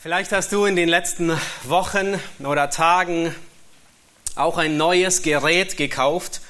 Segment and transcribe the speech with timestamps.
[0.00, 3.34] Vielleicht hast du in den letzten Wochen oder Tagen
[4.36, 6.40] auch ein neues Gerät gekauft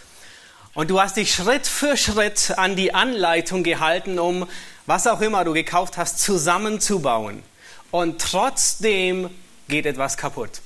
[0.74, 4.46] und du hast dich Schritt für Schritt an die Anleitung gehalten, um
[4.84, 7.42] was auch immer du gekauft hast, zusammenzubauen.
[7.90, 9.30] Und trotzdem
[9.66, 10.60] geht etwas kaputt.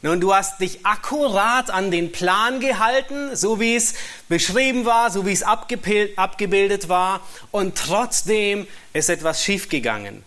[0.00, 3.92] Nun, du hast dich akkurat an den Plan gehalten, so wie es
[4.30, 7.20] beschrieben war, so wie es abgebildet war,
[7.50, 10.24] und trotzdem ist etwas schiefgegangen.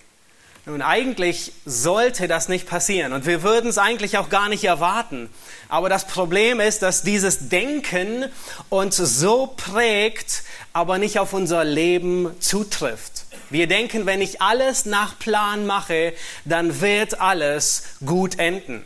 [0.68, 5.28] Nun, eigentlich sollte das nicht passieren und wir würden es eigentlich auch gar nicht erwarten.
[5.70, 8.26] Aber das Problem ist, dass dieses Denken
[8.70, 13.26] uns so prägt, aber nicht auf unser Leben zutrifft.
[13.50, 16.14] Wir denken, wenn ich alles nach Plan mache,
[16.46, 18.84] dann wird alles gut enden.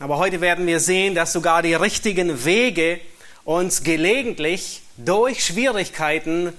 [0.00, 3.00] Aber heute werden wir sehen, dass sogar die richtigen Wege
[3.44, 6.52] uns gelegentlich durch Schwierigkeiten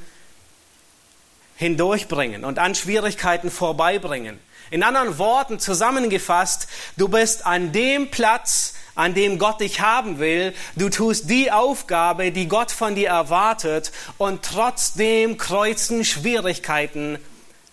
[1.57, 4.39] hindurchbringen und an Schwierigkeiten vorbeibringen.
[4.69, 10.53] In anderen Worten zusammengefasst, du bist an dem Platz, an dem Gott dich haben will,
[10.75, 17.17] du tust die Aufgabe, die Gott von dir erwartet und trotzdem kreuzen Schwierigkeiten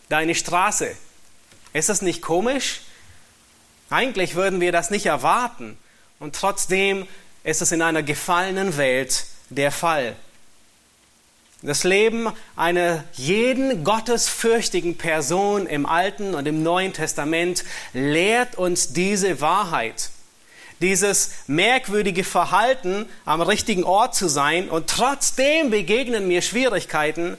[0.08, 0.94] deine Straße.
[1.72, 2.82] Ist das nicht komisch?
[3.90, 5.76] Eigentlich würden wir das nicht erwarten
[6.20, 7.06] und trotzdem
[7.42, 10.16] ist es in einer gefallenen Welt der Fall.
[11.66, 19.40] Das Leben einer jeden gottesfürchtigen Person im Alten und im Neuen Testament lehrt uns diese
[19.40, 20.10] Wahrheit.
[20.82, 27.38] Dieses merkwürdige Verhalten, am richtigen Ort zu sein und trotzdem begegnen mir Schwierigkeiten.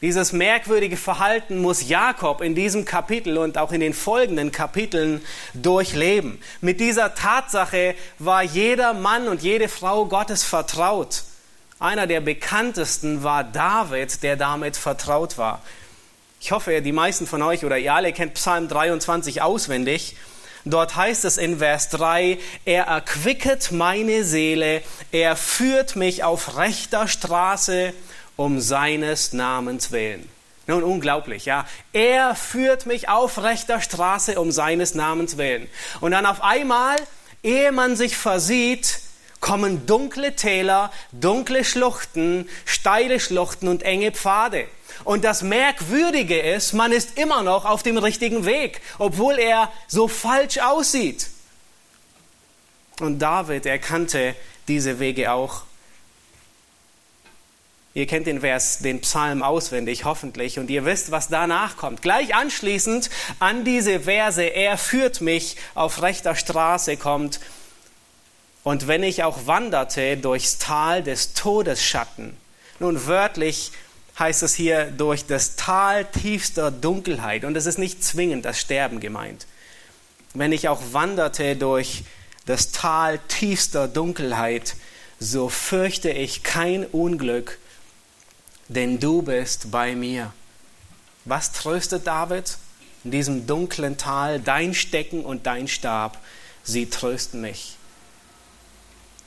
[0.00, 6.40] Dieses merkwürdige Verhalten muss Jakob in diesem Kapitel und auch in den folgenden Kapiteln durchleben.
[6.60, 11.22] Mit dieser Tatsache war jeder Mann und jede Frau Gottes vertraut.
[11.80, 15.62] Einer der bekanntesten war David, der damit vertraut war.
[16.40, 20.16] Ich hoffe, die meisten von euch oder ihr alle kennt Psalm 23 auswendig.
[20.64, 27.06] Dort heißt es in Vers 3, er erquicket meine Seele, er führt mich auf rechter
[27.06, 27.94] Straße
[28.34, 30.28] um seines Namens willen.
[30.66, 31.64] Nun, unglaublich, ja.
[31.92, 35.68] Er führt mich auf rechter Straße um seines Namens willen.
[36.00, 36.96] Und dann auf einmal,
[37.42, 39.00] ehe man sich versieht,
[39.40, 44.66] kommen dunkle Täler, dunkle Schluchten, steile Schluchten und enge Pfade.
[45.04, 50.08] Und das Merkwürdige ist, man ist immer noch auf dem richtigen Weg, obwohl er so
[50.08, 51.28] falsch aussieht.
[53.00, 54.34] Und David erkannte
[54.66, 55.62] diese Wege auch.
[57.94, 62.02] Ihr kennt den Vers, den Psalm auswendig, hoffentlich, und ihr wisst, was danach kommt.
[62.02, 63.10] Gleich anschließend
[63.40, 67.40] an diese Verse, er führt mich auf rechter Straße, kommt,
[68.64, 72.36] und wenn ich auch wanderte durchs Tal des Todesschatten,
[72.80, 73.72] nun wörtlich
[74.18, 79.00] heißt es hier durch das Tal tiefster Dunkelheit, und es ist nicht zwingend das Sterben
[79.00, 79.46] gemeint.
[80.34, 82.04] Wenn ich auch wanderte durch
[82.46, 84.76] das Tal tiefster Dunkelheit,
[85.20, 87.58] so fürchte ich kein Unglück,
[88.68, 90.32] denn du bist bei mir.
[91.24, 92.58] Was tröstet David?
[93.04, 96.18] In diesem dunklen Tal, dein Stecken und dein Stab,
[96.64, 97.77] sie trösten mich.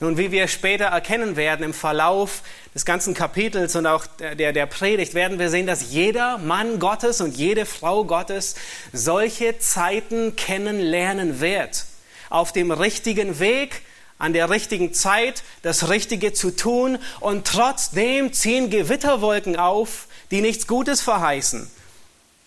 [0.02, 2.42] Nun, wie wir später erkennen werden im Verlauf
[2.74, 7.20] des ganzen Kapitels und auch der, der Predigt, werden wir sehen, dass jeder Mann Gottes
[7.20, 8.56] und jede Frau Gottes
[8.92, 11.84] solche Zeiten kennenlernen wird.
[12.30, 13.82] Auf dem richtigen Weg,
[14.18, 20.66] an der richtigen Zeit, das Richtige zu tun und trotzdem ziehen Gewitterwolken auf, die nichts
[20.66, 21.70] Gutes verheißen.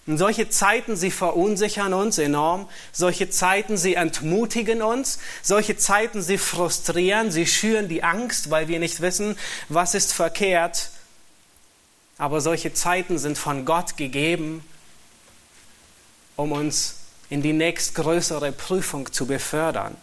[0.07, 2.69] Und solche Zeiten, sie verunsichern uns enorm.
[2.91, 5.17] Solche Zeiten, sie entmutigen uns.
[5.41, 9.35] Solche Zeiten, sie frustrieren, sie schüren die Angst, weil wir nicht wissen,
[9.67, 10.91] was ist verkehrt.
[12.19, 14.63] Aber solche Zeiten sind von Gott gegeben,
[16.35, 16.97] um uns
[17.29, 19.97] in die nächstgrößere Prüfung zu befördern.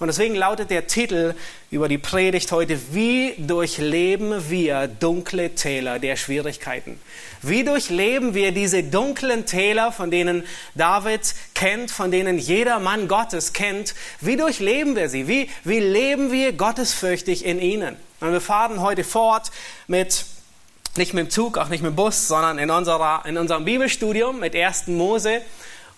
[0.00, 1.34] Und deswegen lautet der Titel
[1.70, 6.98] über die Predigt heute, wie durchleben wir dunkle Täler der Schwierigkeiten?
[7.42, 10.44] Wie durchleben wir diese dunklen Täler, von denen
[10.74, 13.94] David kennt, von denen jeder Mann Gottes kennt?
[14.22, 15.28] Wie durchleben wir sie?
[15.28, 17.94] Wie, wie leben wir gottesfürchtig in ihnen?
[18.20, 19.50] Und wir fahren heute fort
[19.86, 20.24] mit
[20.96, 24.40] nicht mit dem Zug, auch nicht mit dem Bus, sondern in, unserer, in unserem Bibelstudium
[24.40, 24.88] mit 1.
[24.88, 25.42] Mose.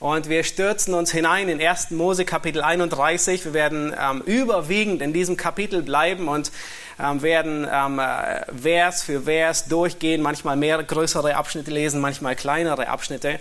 [0.03, 1.93] Und wir stürzen uns hinein in 1.
[1.93, 3.45] Mose Kapitel 31.
[3.45, 6.51] Wir werden ähm, überwiegend in diesem Kapitel bleiben und
[6.99, 12.89] ähm, werden ähm, äh, Vers für Vers durchgehen, manchmal mehr größere Abschnitte lesen, manchmal kleinere
[12.89, 13.39] Abschnitte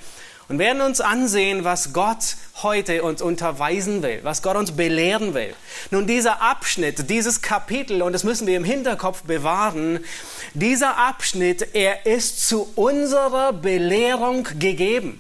[0.50, 5.56] und werden uns ansehen, was Gott heute uns unterweisen will, was Gott uns belehren will.
[5.90, 10.06] Nun, dieser Abschnitt, dieses Kapitel, und das müssen wir im Hinterkopf bewahren,
[10.54, 15.20] dieser Abschnitt, er ist zu unserer Belehrung gegeben.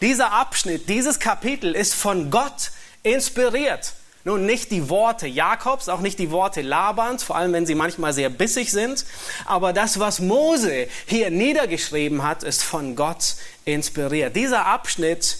[0.00, 2.70] Dieser Abschnitt, dieses Kapitel ist von Gott
[3.02, 3.94] inspiriert.
[4.24, 8.12] Nun, nicht die Worte Jakobs, auch nicht die Worte Labans, vor allem wenn sie manchmal
[8.12, 9.04] sehr bissig sind,
[9.46, 14.36] aber das, was Mose hier niedergeschrieben hat, ist von Gott inspiriert.
[14.36, 15.38] Dieser Abschnitt,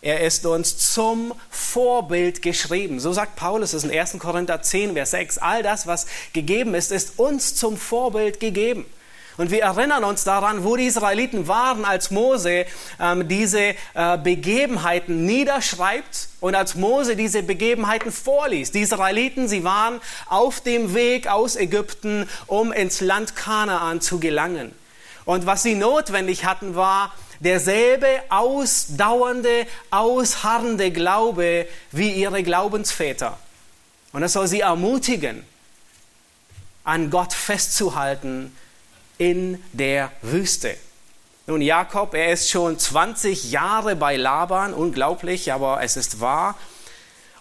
[0.00, 3.00] er ist uns zum Vorbild geschrieben.
[3.00, 4.18] So sagt Paulus es in 1.
[4.18, 5.38] Korinther 10, Vers 6.
[5.38, 8.84] All das, was gegeben ist, ist uns zum Vorbild gegeben.
[9.36, 12.66] Und wir erinnern uns daran, wo die Israeliten waren, als Mose
[13.00, 18.74] ähm, diese äh, Begebenheiten niederschreibt und als Mose diese Begebenheiten vorliest.
[18.74, 24.72] Die Israeliten, sie waren auf dem Weg aus Ägypten, um ins Land Kanaan zu gelangen.
[25.24, 33.38] Und was sie notwendig hatten, war derselbe ausdauernde, ausharrende Glaube wie ihre Glaubensväter.
[34.12, 35.44] Und das soll sie ermutigen,
[36.84, 38.54] an Gott festzuhalten
[39.18, 40.76] in der Wüste.
[41.46, 46.56] Nun, Jakob, er ist schon 20 Jahre bei Laban, unglaublich, aber es ist wahr.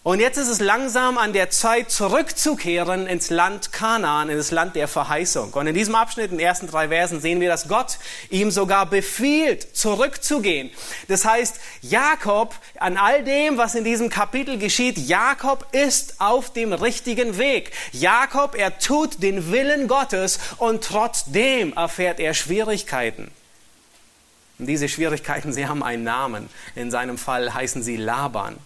[0.04, 4.76] Und jetzt ist es langsam an der Zeit, zurückzukehren ins Land Kanaan, in das Land
[4.76, 5.54] der Verheißung.
[5.54, 8.86] Und in diesem Abschnitt, in den ersten drei Versen, sehen wir, dass Gott ihm sogar
[8.86, 10.72] befiehlt, zurückzugehen.
[11.08, 16.74] Das heißt, Jakob, an all dem, was in diesem Kapitel geschieht, Jakob ist auf dem
[16.74, 17.72] richtigen Weg.
[17.94, 23.32] Jakob, er tut den Willen Gottes und trotzdem erfährt er Schwierigkeiten.
[24.60, 26.50] Und diese Schwierigkeiten, sie haben einen Namen.
[26.76, 28.58] In seinem Fall heißen sie Laban.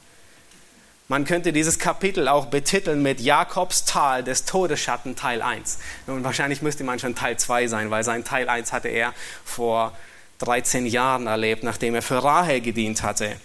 [1.09, 5.79] Man könnte dieses Kapitel auch betiteln mit Jakobs Tal des Todesschatten Teil 1.
[6.05, 9.13] Und wahrscheinlich müsste man schon Teil 2 sein, weil sein Teil 1 hatte er
[9.45, 9.93] vor
[10.39, 13.37] 13 Jahren erlebt, nachdem er für Rahel gedient hatte.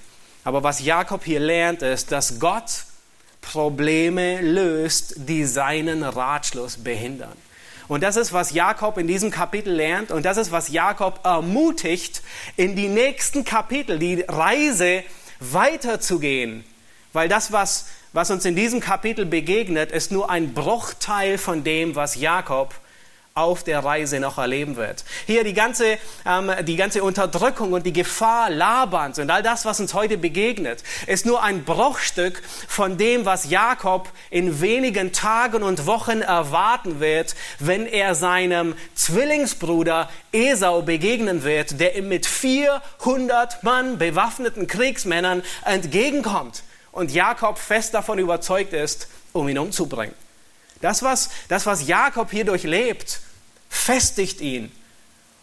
[0.43, 2.85] Aber was Jakob hier lernt, ist, dass Gott
[3.41, 7.37] Probleme löst, die seinen Ratschluss behindern.
[7.87, 12.23] Und das ist, was Jakob in diesem Kapitel lernt und das ist, was Jakob ermutigt,
[12.57, 15.05] in die nächsten Kapitel, die Reise
[15.39, 16.65] weiterzugehen
[17.13, 21.95] weil das, was, was uns in diesem Kapitel begegnet, ist nur ein Bruchteil von dem,
[21.95, 22.75] was Jakob
[23.35, 25.05] auf der Reise noch erleben wird.
[25.27, 29.81] Hier die ganze, ähm, die ganze Unterdrückung und die Gefahr Labans und all das, was
[29.81, 35.87] uns heute begegnet, ist nur ein Bruchstück von dem, was Jakob in wenigen Tagen und
[35.87, 43.97] Wochen erwarten wird, wenn er seinem Zwillingsbruder Esau begegnen wird, der ihm mit 400 Mann
[43.97, 50.15] bewaffneten Kriegsmännern entgegenkommt und Jakob fest davon überzeugt ist, um ihn umzubringen.
[50.81, 53.21] Das was, das, was Jakob hier durchlebt,
[53.69, 54.71] festigt ihn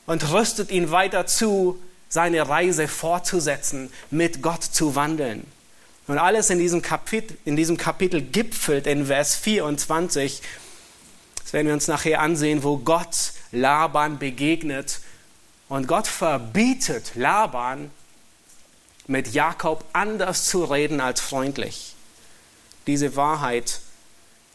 [0.05, 5.45] und rüstet ihn weiter zu, seine Reise fortzusetzen, mit Gott zu wandeln.
[6.07, 10.41] Und alles in diesem Kapitel, in diesem Kapitel gipfelt in Vers 24.
[11.43, 15.01] Das werden wir uns nachher ansehen, wo Gott Laban begegnet.
[15.67, 17.91] Und Gott verbietet Laban,
[19.09, 21.95] mit Jakob anders zu reden als freundlich.
[22.85, 23.79] Diese Wahrheit,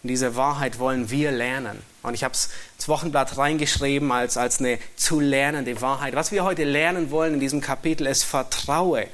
[0.04, 1.82] diese Wahrheit wollen wir lernen.
[2.02, 6.14] Und ich habe es ins Wochenblatt reingeschrieben als, als eine zu lernende Wahrheit.
[6.14, 9.08] Was wir heute lernen wollen in diesem Kapitel ist Vertraue,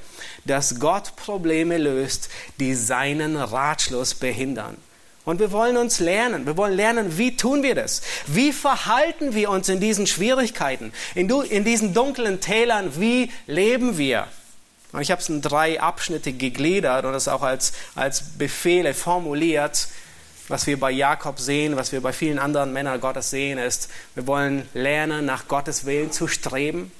[0.44, 2.28] dass Gott Probleme löst,
[2.58, 4.76] die seinen Ratschluss behindern.
[5.24, 6.44] Und wir wollen uns lernen.
[6.44, 8.02] Wir wollen lernen, wie tun wir das?
[8.26, 13.00] Wie verhalten wir uns in diesen Schwierigkeiten, in, in diesen dunklen Tälern?
[13.00, 14.26] Wie leben wir?
[14.92, 19.88] Und ich habe es in drei Abschnitte gegliedert und es auch als, als Befehle formuliert.
[20.48, 24.26] Was wir bei Jakob sehen, was wir bei vielen anderen Männern Gottes sehen, ist, wir
[24.26, 26.90] wollen lernen, nach Gottes Willen zu streben.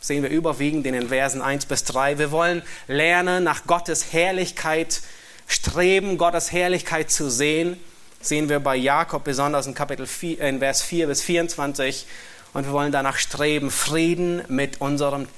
[0.00, 2.18] Das sehen wir überwiegend in den Versen 1 bis 3.
[2.18, 5.02] Wir wollen lernen, nach Gottes Herrlichkeit
[5.46, 7.78] streben, Gottes Herrlichkeit zu sehen.
[8.18, 12.06] Das sehen wir bei Jakob besonders in Kapitel 4, in Vers 4 bis 24.
[12.54, 15.28] Und wir wollen danach streben, Frieden mit unserem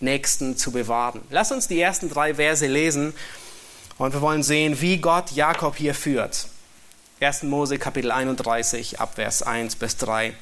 [0.00, 1.20] Nächsten zu bewahren.
[1.30, 3.14] Lass uns die ersten drei Verse lesen
[3.98, 6.46] und wir wollen sehen, wie Gott Jakob hier führt.
[7.20, 7.42] 1.
[7.44, 10.34] Mose Kapitel 31 ab Vers 1 bis 3.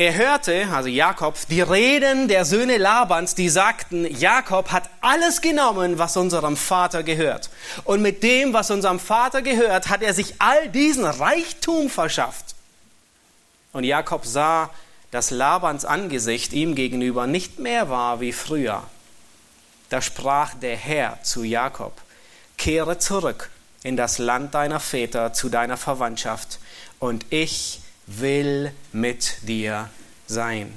[0.00, 5.98] Er hörte, also Jakob, die Reden der Söhne Labans, die sagten, Jakob hat alles genommen,
[5.98, 7.50] was unserem Vater gehört.
[7.84, 12.54] Und mit dem, was unserem Vater gehört, hat er sich all diesen Reichtum verschafft.
[13.72, 14.70] Und Jakob sah,
[15.10, 18.82] dass Labans Angesicht ihm gegenüber nicht mehr war wie früher.
[19.88, 22.00] Da sprach der Herr zu Jakob,
[22.56, 23.50] kehre zurück
[23.82, 26.58] in das Land deiner Väter zu deiner Verwandtschaft,
[26.98, 29.88] und ich will mit dir
[30.26, 30.76] sein.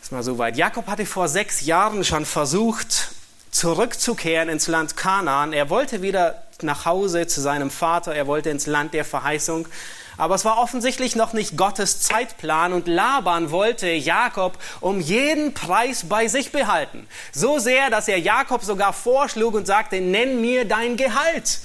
[0.00, 0.56] Ist mal so weit.
[0.56, 3.10] Jakob hatte vor sechs Jahren schon versucht,
[3.50, 5.52] zurückzukehren ins Land Kanaan.
[5.52, 9.68] Er wollte wieder nach Hause zu seinem Vater, er wollte ins Land der Verheißung.
[10.16, 16.08] Aber es war offensichtlich noch nicht Gottes Zeitplan und Laban wollte Jakob um jeden Preis
[16.08, 17.06] bei sich behalten.
[17.32, 21.60] So sehr, dass er Jakob sogar vorschlug und sagte, nenn mir dein Gehalt.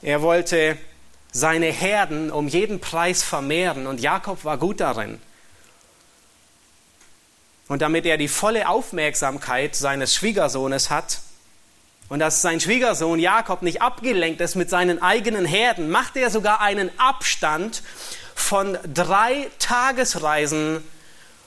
[0.00, 0.78] Er wollte
[1.32, 5.20] seine Herden um jeden Preis vermehren und Jakob war gut darin.
[7.68, 11.20] Und damit er die volle Aufmerksamkeit seines Schwiegersohnes hat,
[12.10, 16.60] und dass sein Schwiegersohn Jakob nicht abgelenkt ist mit seinen eigenen Herden, macht er sogar
[16.60, 17.82] einen Abstand
[18.34, 20.84] von drei Tagesreisen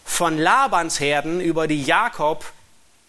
[0.06, 2.46] von Labans Herden, über die Jakob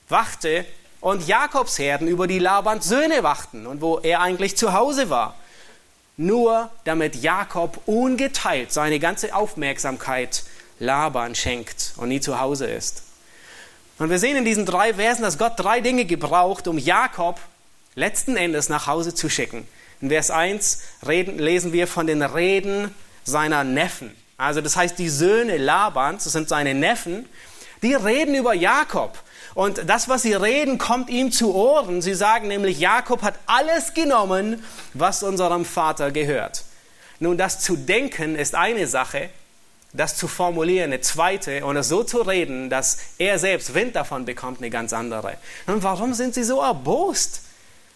[0.09, 0.67] wachte,
[1.01, 5.35] und Jakobs Herden, über die Labans Söhne wachten und wo er eigentlich zu Hause war.
[6.17, 10.45] Nur damit Jakob ungeteilt seine ganze Aufmerksamkeit
[10.81, 13.04] Laban schenkt und nie zu Hause ist.
[13.99, 17.39] Und wir sehen in diesen drei Versen, dass Gott drei Dinge gebraucht, um Jakob
[17.95, 19.67] letzten Endes nach Hause zu schicken.
[20.01, 22.93] In Vers 1 reden, lesen wir von den Reden
[23.25, 24.15] seiner Neffen.
[24.37, 27.29] Also das heißt, die Söhne Labans, das sind seine Neffen,
[27.83, 29.17] die reden über Jakob.
[29.55, 32.03] Und das, was sie reden, kommt ihm zu Ohren.
[32.03, 36.65] Sie sagen nämlich, Jakob hat alles genommen, was unserem Vater gehört.
[37.21, 39.31] Nun, das zu denken ist eine Sache,
[39.95, 44.25] das zu formulieren, eine zweite, und es so zu reden, dass er selbst Wind davon
[44.25, 45.39] bekommt, eine ganz andere.
[45.67, 47.43] Und warum sind sie so erbost?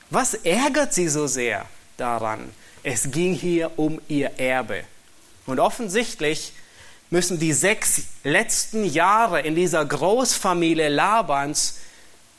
[0.08, 2.52] Was ärgert sie so sehr daran?
[2.84, 4.84] Es ging hier um ihr Erbe.
[5.44, 6.52] Und offensichtlich
[7.10, 11.78] müssen die sechs letzten Jahre in dieser Großfamilie Labans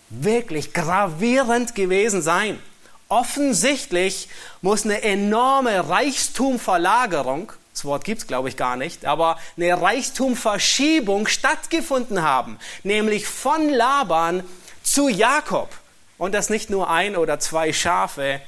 [0.10, 2.60] wirklich gravierend gewesen sein.
[3.10, 4.30] Offensichtlich
[4.62, 11.28] muss eine enorme Reichtumverlagerung das Wort gibt es, glaube ich, gar nicht, aber eine Reichtumverschiebung
[11.28, 14.44] stattgefunden haben, nämlich von Laban
[14.84, 15.70] zu Jakob.
[16.18, 18.42] Und das nicht nur ein oder zwei Schafe,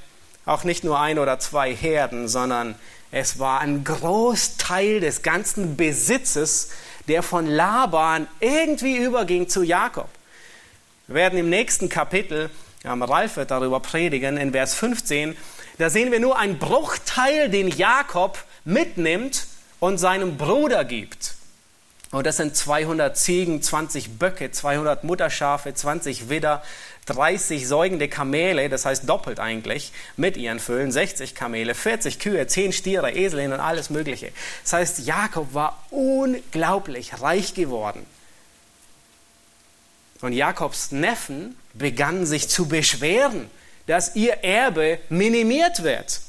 [0.45, 2.75] auch nicht nur ein oder zwei Herden, sondern
[3.11, 6.71] es war ein Großteil des ganzen Besitzes,
[7.07, 10.09] der von Laban irgendwie überging zu Jakob.
[11.07, 12.49] Wir werden im nächsten Kapitel,
[12.83, 15.37] Ralf wird darüber predigen, in Vers 15,
[15.77, 19.47] da sehen wir nur einen Bruchteil, den Jakob mitnimmt
[19.79, 21.35] und seinem Bruder gibt.
[22.11, 26.61] Und das sind 200 Ziegen, 20 Böcke, 200 Mutterschafe, 20 Widder,
[27.05, 32.73] 30 säugende Kamele, das heißt doppelt eigentlich, mit ihren Füllen, 60 Kamele, 40 Kühe, 10
[32.73, 34.31] Stiere, Eselinnen und alles Mögliche.
[34.63, 38.05] Das heißt, Jakob war unglaublich reich geworden.
[40.19, 43.49] Und Jakobs Neffen begannen sich zu beschweren,
[43.87, 46.21] dass ihr Erbe minimiert wird.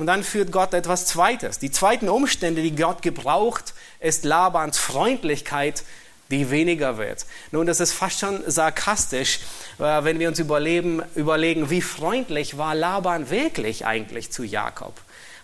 [0.00, 1.58] Und dann führt Gott etwas Zweites.
[1.58, 5.82] Die zweiten Umstände, die Gott gebraucht, ist Labans Freundlichkeit,
[6.30, 7.26] die weniger wird.
[7.50, 9.40] Nun, das ist fast schon sarkastisch,
[9.78, 14.94] äh, wenn wir uns überlegen, überlegen, wie freundlich war Laban wirklich eigentlich zu Jakob.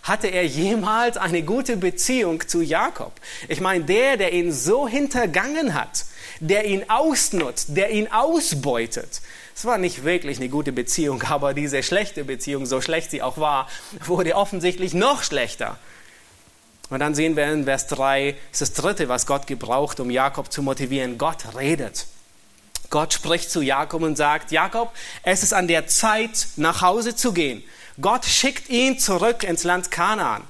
[0.01, 3.13] Hatte er jemals eine gute Beziehung zu Jakob?
[3.49, 6.05] Ich meine, der, der ihn so hintergangen hat,
[6.39, 9.21] der ihn ausnutzt, der ihn ausbeutet,
[9.57, 13.37] es war nicht wirklich eine gute Beziehung, aber diese schlechte Beziehung, so schlecht sie auch
[13.37, 13.67] war,
[14.05, 15.77] wurde offensichtlich noch schlechter.
[16.89, 20.51] Und dann sehen wir in Vers 3, ist das dritte, was Gott gebraucht, um Jakob
[20.53, 21.17] zu motivieren.
[21.17, 22.05] Gott redet.
[22.89, 27.33] Gott spricht zu Jakob und sagt, Jakob, es ist an der Zeit, nach Hause zu
[27.33, 27.61] gehen.
[27.99, 30.43] Gott schickt ihn zurück ins Land Kanaan.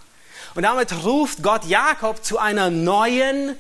[0.53, 3.55] Und damit ruft Gott Jakob zu einer neuen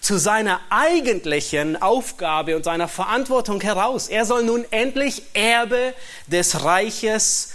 [0.00, 4.08] zu seiner eigentlichen Aufgabe und seiner Verantwortung heraus.
[4.08, 5.94] Er soll nun endlich Erbe
[6.26, 7.52] des Reiches,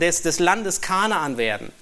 [0.00, 1.72] des, des Landes Kanaan werden.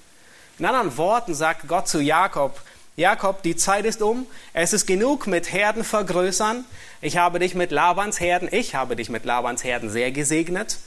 [0.59, 2.59] In anderen Worten sagt Gott zu Jakob,
[2.95, 6.65] Jakob, die Zeit ist um, es ist genug mit Herden vergrößern.
[6.99, 10.77] Ich habe dich mit Labans Herden, ich habe dich mit Labans Herden sehr gesegnet,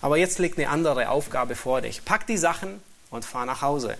[0.00, 2.04] aber jetzt liegt eine andere Aufgabe vor dich.
[2.04, 2.80] Pack die Sachen
[3.10, 3.98] und fahr nach Hause.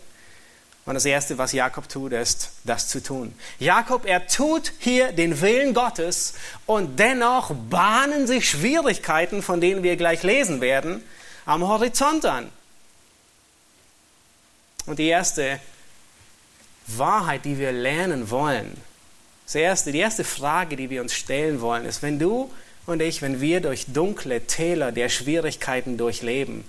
[0.87, 3.35] Und das Erste, was Jakob tut, ist, das zu tun.
[3.59, 9.97] Jakob, er tut hier den Willen Gottes und dennoch bahnen sich Schwierigkeiten, von denen wir
[9.97, 11.03] gleich lesen werden,
[11.45, 12.51] am Horizont an.
[14.87, 15.59] Und die erste
[16.87, 18.77] Wahrheit, die wir lernen wollen,
[19.45, 22.53] das erste, die erste Frage, die wir uns stellen wollen, ist, wenn du
[22.87, 26.65] und ich, wenn wir durch dunkle Täler der Schwierigkeiten durchleben,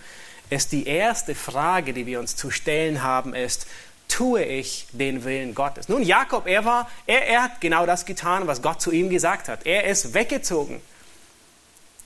[0.49, 3.67] ist die erste Frage, die wir uns zu stellen haben, ist,
[4.07, 5.89] tue ich den Willen Gottes.
[5.89, 9.47] Nun, Jakob, er war, er, er hat genau das getan, was Gott zu ihm gesagt
[9.47, 9.65] hat.
[9.65, 10.81] Er ist weggezogen.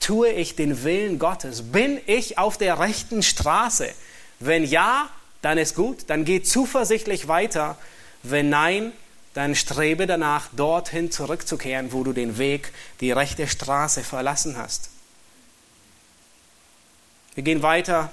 [0.00, 1.70] Tue ich den Willen Gottes?
[1.70, 3.88] Bin ich auf der rechten Straße?
[4.40, 5.08] Wenn ja,
[5.42, 7.78] dann ist gut, dann geh zuversichtlich weiter.
[8.22, 8.92] Wenn nein,
[9.34, 14.90] dann strebe danach, dorthin zurückzukehren, wo du den Weg, die rechte Straße verlassen hast.
[17.34, 18.10] Wir gehen weiter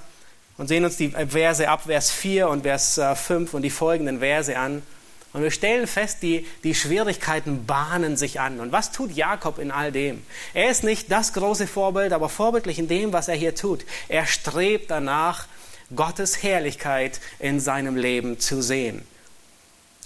[0.60, 4.56] und sehen uns die Verse ab Vers 4 und Vers 5 und die folgenden Verse
[4.56, 4.84] an.
[5.32, 8.60] Und wir stellen fest, die, die Schwierigkeiten bahnen sich an.
[8.60, 10.22] Und was tut Jakob in all dem?
[10.54, 13.86] Er ist nicht das große Vorbild, aber vorbildlich in dem, was er hier tut.
[14.10, 15.48] Er strebt danach,
[15.96, 19.02] Gottes Herrlichkeit in seinem Leben zu sehen.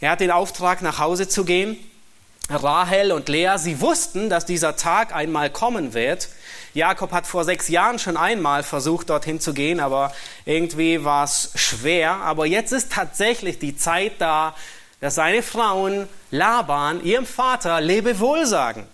[0.02, 1.78] Er hat den Auftrag, nach Hause zu gehen.
[2.50, 6.30] Rahel und Lea, sie wussten, dass dieser Tag einmal kommen wird.
[6.74, 10.14] Jakob hat vor sechs Jahren schon einmal versucht, dorthin zu gehen, aber
[10.46, 12.16] irgendwie war es schwer.
[12.16, 14.56] Aber jetzt ist tatsächlich die Zeit da,
[15.00, 18.88] dass seine Frauen Laban, ihrem Vater, Lebewohl sagen.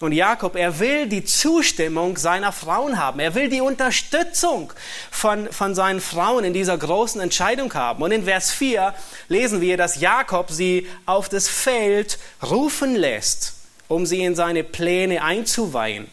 [0.00, 3.20] Und Jakob, er will die Zustimmung seiner Frauen haben.
[3.20, 4.72] Er will die Unterstützung
[5.10, 8.02] von, von seinen Frauen in dieser großen Entscheidung haben.
[8.02, 8.94] Und in Vers 4
[9.28, 13.52] lesen wir, dass Jakob sie auf das Feld rufen lässt,
[13.88, 16.06] um sie in seine Pläne einzuweihen.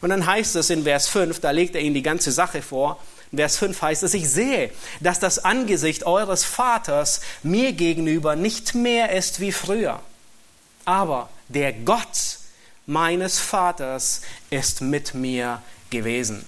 [0.00, 3.00] Und dann heißt es in Vers 5, da legt er ihnen die ganze Sache vor,
[3.32, 9.12] Vers 5 heißt es, ich sehe, dass das Angesicht eures Vaters mir gegenüber nicht mehr
[9.12, 10.00] ist wie früher.
[10.84, 12.39] Aber der Gott
[12.90, 16.44] meines Vaters ist mit mir gewesen.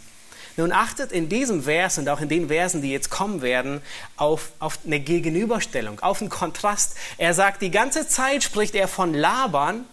[0.56, 3.80] Nun achtet in diesem Vers und auch in den Versen, die jetzt kommen werden,
[4.16, 6.96] auf, auf eine Gegenüberstellung, auf einen Kontrast.
[7.16, 9.86] Er sagt, die ganze Zeit spricht er von Laban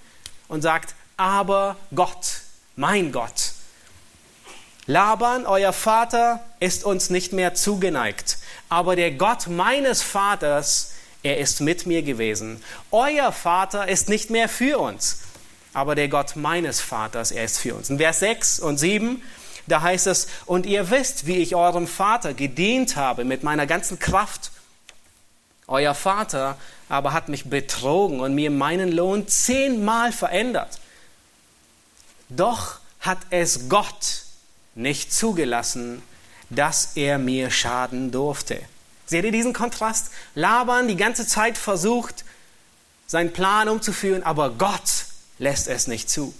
[0.49, 2.41] und sagt, aber Gott,
[2.75, 3.53] mein Gott.
[4.85, 8.39] Laban, euer Vater, ist uns nicht mehr zugeneigt,
[8.69, 12.61] aber der Gott meines Vaters, er ist mit mir gewesen.
[12.89, 15.19] Euer Vater ist nicht mehr für uns,
[15.73, 17.89] aber der Gott meines Vaters, er ist für uns.
[17.89, 19.21] In Vers 6 und 7,
[19.67, 23.99] da heißt es, und ihr wisst, wie ich eurem Vater gedient habe mit meiner ganzen
[23.99, 24.51] Kraft.
[25.67, 26.57] Euer Vater
[26.89, 30.79] aber hat mich betrogen und mir meinen Lohn zehnmal verändert.
[32.29, 34.23] Doch hat es Gott
[34.73, 36.01] nicht zugelassen,
[36.49, 38.59] dass er mir schaden durfte.
[39.05, 40.11] Seht ihr diesen Kontrast?
[40.33, 42.25] Laban die ganze Zeit versucht,
[43.05, 45.05] seinen Plan umzuführen, aber Gott
[45.39, 46.33] lässt es nicht zu.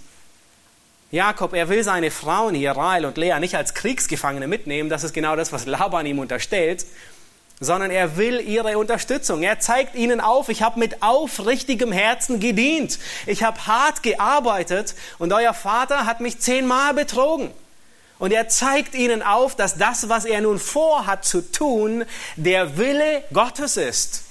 [1.10, 5.12] Jakob, er will seine Frauen hier, Rahel und Lea, nicht als Kriegsgefangene mitnehmen, das ist
[5.12, 6.86] genau das, was Laban ihm unterstellt,
[7.58, 9.42] sondern er will ihre Unterstützung.
[9.42, 15.32] Er zeigt ihnen auf, ich habe mit aufrichtigem Herzen gedient, ich habe hart gearbeitet und
[15.32, 17.50] euer Vater hat mich zehnmal betrogen.
[18.20, 22.04] Und er zeigt ihnen auf, dass das, was er nun vorhat zu tun,
[22.36, 24.24] der Wille Gottes ist.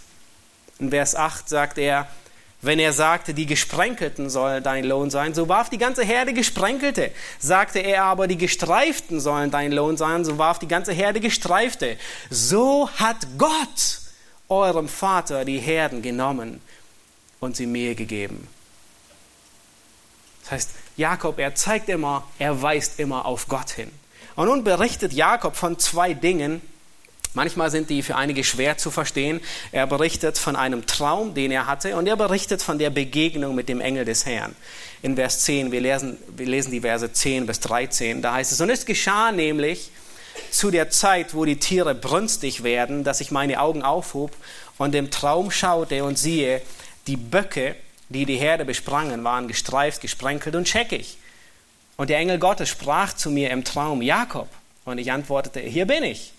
[0.77, 2.07] In Vers 8 sagt er,
[2.61, 7.11] wenn er sagte, die Gesprenkelten sollen dein Lohn sein, so warf die ganze Herde Gesprenkelte.
[7.39, 11.97] Sagte er aber, die Gestreiften sollen dein Lohn sein, so warf die ganze Herde Gestreifte.
[12.29, 14.01] So hat Gott
[14.49, 16.61] eurem Vater die Herden genommen
[17.39, 18.47] und sie mir gegeben.
[20.41, 23.91] Das heißt, Jakob, er zeigt immer, er weist immer auf Gott hin.
[24.35, 26.61] Und nun berichtet Jakob von zwei Dingen.
[27.33, 29.39] Manchmal sind die für einige schwer zu verstehen.
[29.71, 33.69] Er berichtet von einem Traum, den er hatte, und er berichtet von der Begegnung mit
[33.69, 34.55] dem Engel des Herrn.
[35.01, 38.59] In Vers 10, wir lesen, wir lesen die Verse 10 bis 13, da heißt es,
[38.61, 39.91] und es geschah nämlich
[40.51, 44.35] zu der Zeit, wo die Tiere brünstig werden, dass ich meine Augen aufhob
[44.77, 46.61] und im Traum schaute und siehe,
[47.07, 47.75] die Böcke
[48.09, 51.17] die die Herde besprangen, waren gestreift, gesprenkelt und scheckig.
[51.95, 54.49] Und der Engel Gottes sprach zu mir im Traum, Jakob.
[54.85, 56.33] Und ich antwortete, hier bin ich.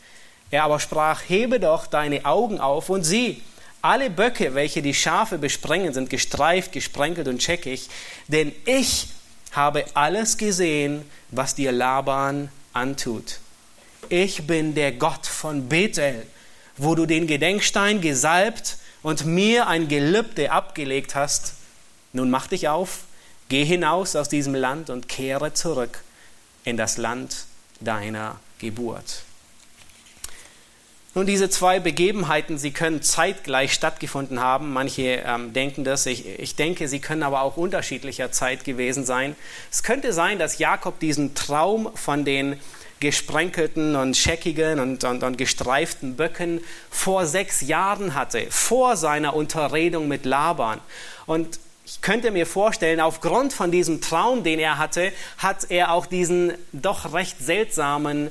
[0.51, 3.43] Er aber sprach, hebe doch deine Augen auf und sieh,
[3.83, 7.89] alle Böcke, welche die Schafe besprengen, sind gestreift, gesprenkelt und scheckig,
[8.29, 9.09] denn ich
[9.53, 13.39] habe alles gesehen, was dir Laban antut.
[14.09, 16.27] Ich bin der Gott von Bethel,
[16.77, 21.55] wo du den Gedenkstein gesalbt und mir ein Gelübde abgelegt hast,
[22.13, 23.05] nun mach dich auf,
[23.49, 26.03] geh hinaus aus diesem Land und kehre zurück
[26.65, 27.45] in das Land
[27.81, 29.23] deiner Geburt.
[31.13, 34.73] Nun, diese zwei Begebenheiten, sie können zeitgleich stattgefunden haben.
[34.73, 36.07] Manche ähm, denken das.
[36.07, 39.35] Ich, ich denke, sie können aber auch unterschiedlicher Zeit gewesen sein.
[39.73, 42.61] Es könnte sein, dass Jakob diesen Traum von den
[43.01, 50.07] gesprenkelten und scheckigen und, und, und gestreiften Böcken vor sechs Jahren hatte, vor seiner Unterredung
[50.07, 50.79] mit Laban.
[51.27, 56.07] Und ich könnte mir vorstellen, aufgrund von diesem Traum, den er hatte, hat er auch
[56.07, 58.31] diesen doch recht seltsamen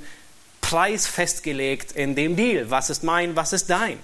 [0.70, 2.70] Preis festgelegt in dem Deal.
[2.70, 3.98] Was ist mein, was ist dein?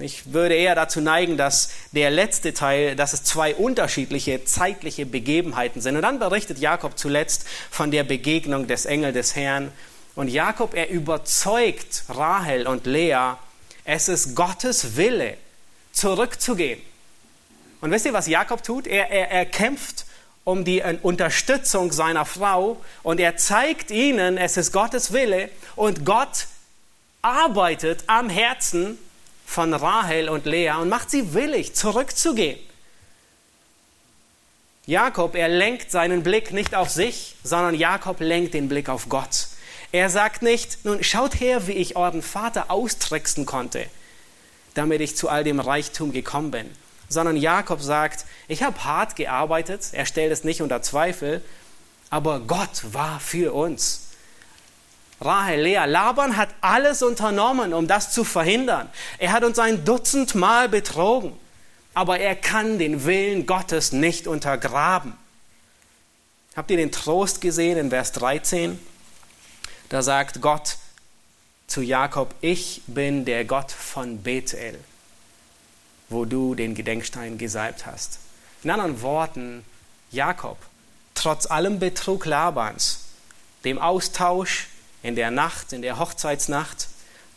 [0.00, 5.80] Ich würde eher dazu neigen, dass der letzte Teil, dass es zwei unterschiedliche zeitliche Begebenheiten
[5.80, 5.96] sind.
[5.96, 9.70] Und dann berichtet Jakob zuletzt von der Begegnung des Engel des Herrn.
[10.14, 13.34] Und Jakob, er überzeugt Rahel und Lea,
[13.84, 15.36] es ist Gottes Wille,
[15.92, 16.80] zurückzugehen
[17.82, 18.86] und wisst ihr, was Jakob tut?
[18.86, 20.06] Er, er, er kämpft
[20.44, 26.46] um die Unterstützung seiner Frau und er zeigt ihnen, es ist Gottes Wille und Gott
[27.22, 28.98] arbeitet am Herzen
[29.46, 32.58] von Rahel und Lea und macht sie willig, zurückzugehen.
[34.86, 39.46] Jakob, er lenkt seinen Blick nicht auf sich, sondern Jakob lenkt den Blick auf Gott.
[39.92, 43.86] Er sagt nicht, nun schaut her, wie ich euren Vater austricksen konnte,
[44.74, 46.70] damit ich zu all dem Reichtum gekommen bin,
[47.12, 51.42] sondern Jakob sagt, ich habe hart gearbeitet, er stellt es nicht unter Zweifel,
[52.10, 54.08] aber Gott war für uns.
[55.20, 58.90] Rahel, Lea, Laban hat alles unternommen, um das zu verhindern.
[59.18, 61.38] Er hat uns ein Dutzend Mal betrogen
[61.94, 65.14] aber er kann den Willen Gottes nicht untergraben.
[66.56, 68.78] Habt ihr den Trost gesehen in Vers 13?
[69.88, 70.76] Da sagt Gott
[71.66, 74.78] zu Jakob, ich bin der Gott von Bethel,
[76.12, 78.18] wo du den Gedenkstein gesalbt hast.
[78.62, 79.64] In anderen Worten,
[80.10, 80.58] Jakob,
[81.14, 83.00] trotz allem Betrug Labans,
[83.64, 84.68] dem Austausch
[85.02, 86.88] in der Nacht, in der Hochzeitsnacht,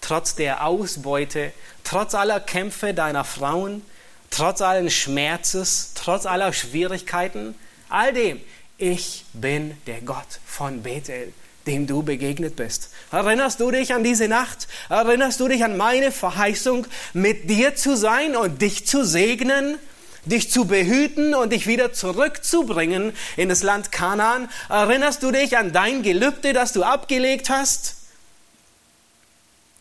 [0.02, 1.52] trotz der Ausbeute,
[1.84, 3.82] trotz aller Kämpfe deiner Frauen,
[4.30, 7.56] trotz allen Schmerzes, trotz aller Schwierigkeiten,
[7.90, 8.42] all dem,
[8.78, 11.34] ich bin der Gott von Bethel,
[11.68, 12.90] dem du begegnet bist.
[13.12, 14.68] Erinnerst du dich an diese Nacht?
[14.90, 19.78] Erinnerst du dich an meine Verheißung, mit dir zu sein und dich zu segnen?
[20.26, 24.50] dich zu behüten und dich wieder zurückzubringen in das Land Kanaan.
[24.70, 27.95] Erinnerst du dich an dein Gelübde, das du abgelegt hast?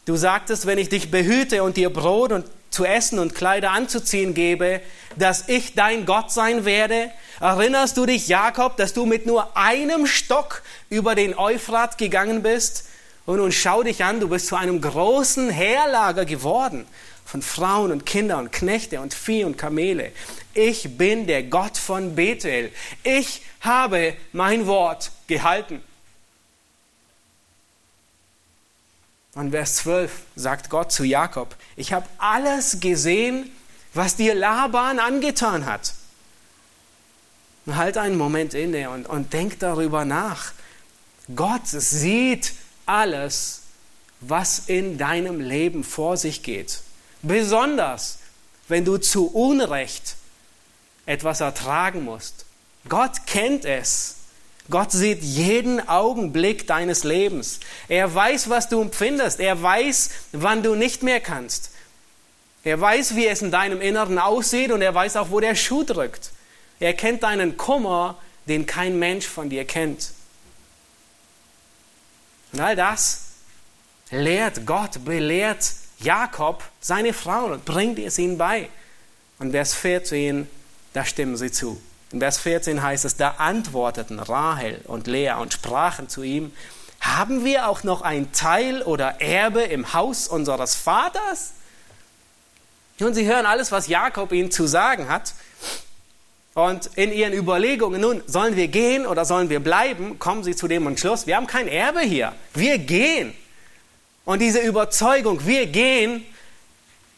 [0.07, 4.35] Du sagtest, wenn ich dich behüte und dir Brot und zu essen und Kleider anzuziehen
[4.35, 4.81] gebe,
[5.17, 7.11] dass ich dein Gott sein werde?
[7.41, 12.87] Erinnerst du dich, Jakob, dass du mit nur einem Stock über den Euphrat gegangen bist?
[13.25, 16.85] Und nun schau dich an, du bist zu einem großen Heerlager geworden
[17.25, 20.13] von Frauen und Kindern und Knechte und Vieh und Kamele.
[20.53, 22.71] Ich bin der Gott von Bethel.
[23.03, 25.83] Ich habe mein Wort gehalten.
[29.35, 33.51] Und Vers 12 sagt Gott zu Jakob, ich habe alles gesehen,
[33.93, 35.95] was dir Laban angetan hat.
[37.67, 40.53] Und halt einen Moment inne und, und denk darüber nach.
[41.35, 42.53] Gott sieht
[42.87, 43.63] alles,
[44.21, 46.81] was in deinem Leben vor sich geht.
[47.23, 48.19] Besonders,
[48.69, 50.17] wenn du zu Unrecht
[51.07, 52.45] etwas ertragen musst.
[52.89, 54.17] Gott kennt es.
[54.71, 57.61] Gott sieht jeden Augenblick deines Lebens.
[57.89, 59.41] Er weiß, was du empfindest.
[59.41, 61.71] Er weiß, wann du nicht mehr kannst.
[62.65, 65.85] Er weiß, wie es in deinem Inneren aussieht und er weiß auch, wo der Schuh
[65.85, 66.31] drückt.
[66.81, 68.17] Er kennt deinen Kummer,
[68.49, 70.13] den kein Mensch von dir kennt.
[72.53, 73.21] Und all das
[74.11, 78.71] lehrt Gott, belehrt Jakob seine Frauen und bringt es ihnen bei.
[79.39, 80.49] Und Vers 14,
[80.95, 81.81] da stimmen sie zu.
[82.13, 86.53] In Vers 14 heißt es, da antworteten Rahel und Lea und sprachen zu ihm,
[87.01, 91.53] haben wir auch noch ein Teil oder Erbe im Haus unseres Vaters?
[93.01, 95.35] Und sie hören alles, was Jakob ihnen zu sagen hat.
[96.55, 100.69] Und in ihren Überlegungen, nun, sollen wir gehen oder sollen wir bleiben, kommen sie zu
[100.69, 103.35] dem Entschluss, wir haben kein Erbe hier, wir gehen.
[104.25, 106.25] Und diese Überzeugung, wir gehen,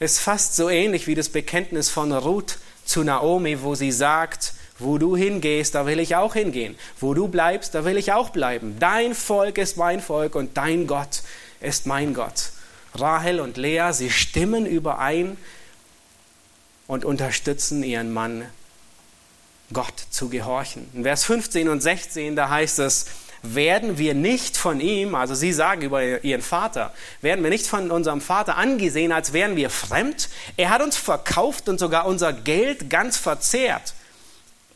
[0.01, 4.99] ist fast so ähnlich wie das Bekenntnis von Ruth zu Naomi, wo sie sagt, wo
[4.99, 6.77] du hingehst, da will ich auch hingehen.
[7.01, 8.77] Wo du bleibst, da will ich auch bleiben.
[8.79, 11.23] Dein Volk ist mein Volk und dein Gott
[11.61, 12.51] ist mein Gott.
[12.95, 15.37] Rahel und Lea, sie stimmen überein
[16.87, 18.47] und unterstützen ihren Mann,
[19.73, 20.89] Gott zu gehorchen.
[20.95, 23.07] In Vers 15 und 16, da heißt es,
[23.43, 27.91] werden wir nicht von ihm, also sie sagen über ihren Vater, werden wir nicht von
[27.91, 30.29] unserem Vater angesehen, als wären wir fremd?
[30.57, 33.95] Er hat uns verkauft und sogar unser Geld ganz verzehrt.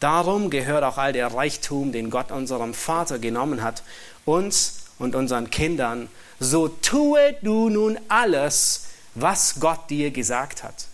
[0.00, 3.82] Darum gehört auch all der Reichtum, den Gott unserem Vater genommen hat,
[4.24, 6.08] uns und unseren Kindern.
[6.38, 10.86] So tue du nun alles, was Gott dir gesagt hat.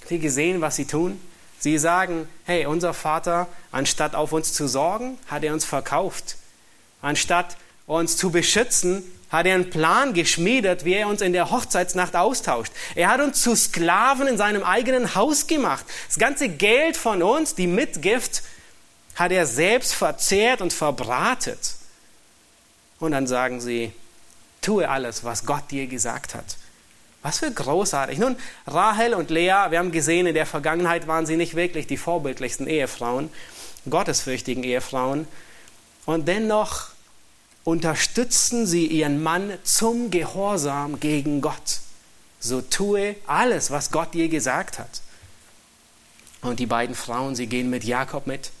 [0.00, 1.20] Habt ihr gesehen, was sie tun?
[1.58, 6.36] Sie sagen, hey, unser Vater, anstatt auf uns zu sorgen, hat er uns verkauft.
[7.02, 12.16] Anstatt uns zu beschützen, hat er einen Plan geschmiedet, wie er uns in der Hochzeitsnacht
[12.16, 12.72] austauscht.
[12.94, 15.84] Er hat uns zu Sklaven in seinem eigenen Haus gemacht.
[16.06, 18.42] Das ganze Geld von uns, die Mitgift,
[19.14, 21.74] hat er selbst verzehrt und verbratet.
[23.00, 23.92] Und dann sagen sie,
[24.62, 26.56] tue alles, was Gott dir gesagt hat.
[27.22, 28.18] Was für großartig.
[28.18, 28.36] Nun,
[28.66, 32.66] Rahel und Lea, wir haben gesehen, in der Vergangenheit waren sie nicht wirklich die vorbildlichsten
[32.66, 33.28] Ehefrauen,
[33.90, 35.26] gottesfürchtigen Ehefrauen.
[36.06, 36.88] Und dennoch
[37.68, 41.80] unterstützen sie ihren Mann zum Gehorsam gegen Gott.
[42.40, 45.02] So tue alles, was Gott dir gesagt hat.
[46.40, 48.52] Und die beiden Frauen, sie gehen mit Jakob mit.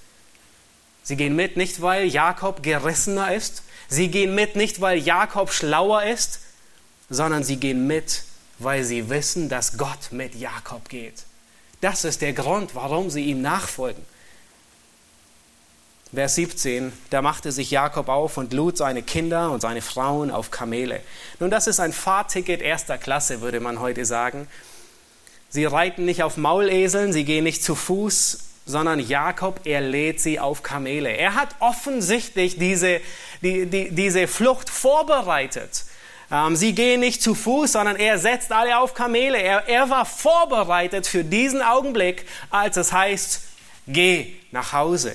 [1.02, 3.62] Sie gehen mit nicht, weil Jakob gerissener ist.
[3.88, 6.40] Sie gehen mit nicht, weil Jakob schlauer ist,
[7.08, 8.24] sondern sie gehen mit,
[8.58, 11.24] weil sie wissen, dass Gott mit Jakob geht.
[11.80, 14.04] Das ist der Grund, warum sie ihm nachfolgen.
[16.14, 20.50] Vers 17, da machte sich Jakob auf und lud seine Kinder und seine Frauen auf
[20.50, 21.00] Kamele.
[21.38, 24.48] Nun, das ist ein Fahrticket erster Klasse, würde man heute sagen.
[25.50, 30.40] Sie reiten nicht auf Mauleseln, sie gehen nicht zu Fuß, sondern Jakob, er lädt sie
[30.40, 31.10] auf Kamele.
[31.10, 33.02] Er hat offensichtlich diese,
[33.42, 35.84] die, die, diese Flucht vorbereitet.
[36.30, 39.36] Ähm, sie gehen nicht zu Fuß, sondern er setzt alle auf Kamele.
[39.36, 43.42] Er, er war vorbereitet für diesen Augenblick, als es heißt,
[43.86, 45.14] geh nach Hause.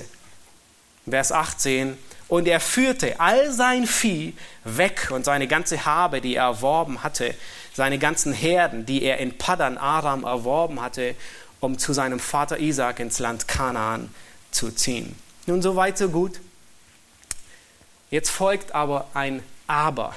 [1.08, 1.98] Vers 18.
[2.28, 7.34] Und er führte all sein Vieh weg und seine ganze Habe, die er erworben hatte,
[7.74, 11.14] seine ganzen Herden, die er in Paddan Aram erworben hatte,
[11.60, 14.12] um zu seinem Vater Isaac ins Land Kanaan
[14.50, 15.14] zu ziehen.
[15.46, 16.40] Nun, so weit, so gut.
[18.10, 20.14] Jetzt folgt aber ein Aber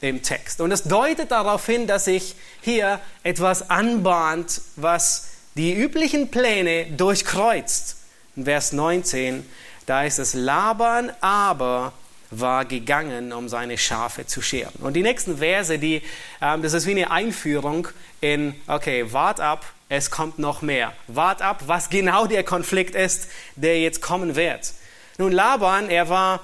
[0.00, 0.60] im Text.
[0.60, 7.96] Und es deutet darauf hin, dass sich hier etwas anbahnt, was die üblichen Pläne durchkreuzt.
[8.36, 9.44] In Vers 19
[9.88, 11.92] da ist es Laban aber
[12.30, 14.74] war gegangen, um seine Schafe zu scheren.
[14.80, 16.02] Und die nächsten Verse, die,
[16.42, 17.88] ähm, das ist wie eine Einführung
[18.20, 20.92] in, okay, wart ab, es kommt noch mehr.
[21.06, 24.74] Wart ab, was genau der Konflikt ist, der jetzt kommen wird.
[25.16, 26.40] Nun, Laban, er war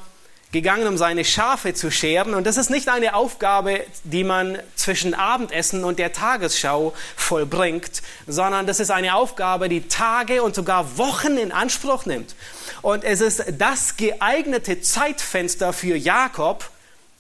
[0.55, 2.33] gegangen, um seine Schafe zu scheren.
[2.33, 8.67] Und das ist nicht eine Aufgabe, die man zwischen Abendessen und der Tagesschau vollbringt, sondern
[8.67, 12.35] das ist eine Aufgabe, die Tage und sogar Wochen in Anspruch nimmt.
[12.81, 16.71] Und es ist das geeignete Zeitfenster für Jakob,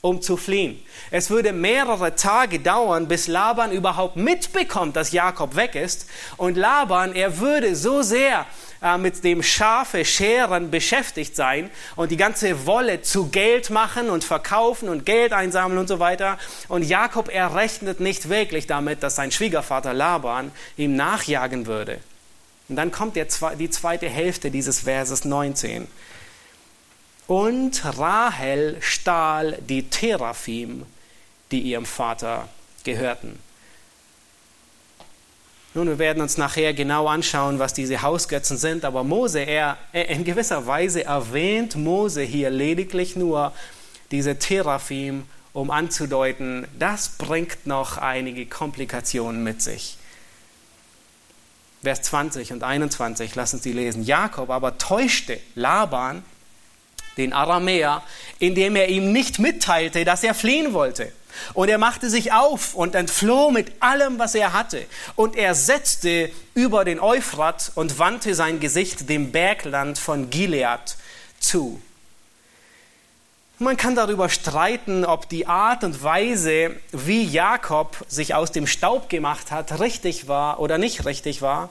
[0.00, 0.80] um zu fliehen.
[1.10, 6.06] Es würde mehrere Tage dauern, bis Laban überhaupt mitbekommt, dass Jakob weg ist.
[6.36, 8.46] Und Laban, er würde so sehr
[8.84, 14.24] äh, mit dem Schafe scheren beschäftigt sein und die ganze Wolle zu Geld machen und
[14.24, 16.38] verkaufen und Geld einsammeln und so weiter.
[16.68, 21.98] Und Jakob, er rechnet nicht wirklich damit, dass sein Schwiegervater Laban ihm nachjagen würde.
[22.68, 23.26] Und dann kommt der,
[23.58, 25.88] die zweite Hälfte dieses Verses 19.
[27.26, 30.84] Und Rahel stahl die Teraphim,
[31.50, 32.48] die ihrem Vater
[32.84, 33.38] gehörten.
[35.76, 40.22] Nun, wir werden uns nachher genau anschauen, was diese Hausgötzen sind, aber Mose, er, in
[40.22, 43.52] gewisser Weise erwähnt Mose hier lediglich nur
[44.12, 49.96] diese Teraphim, um anzudeuten, das bringt noch einige Komplikationen mit sich.
[51.82, 54.04] Vers 20 und 21, lassen Sie lesen.
[54.04, 56.22] Jakob aber täuschte Laban,
[57.16, 58.02] den Aramäer,
[58.38, 61.10] indem er ihm nicht mitteilte, dass er fliehen wollte.
[61.52, 64.84] Und er machte sich auf und entfloh mit allem, was er hatte.
[65.16, 70.96] Und er setzte über den Euphrat und wandte sein Gesicht dem Bergland von Gilead
[71.40, 71.80] zu.
[73.58, 79.08] Man kann darüber streiten, ob die Art und Weise, wie Jakob sich aus dem Staub
[79.08, 81.70] gemacht hat, richtig war oder nicht richtig war.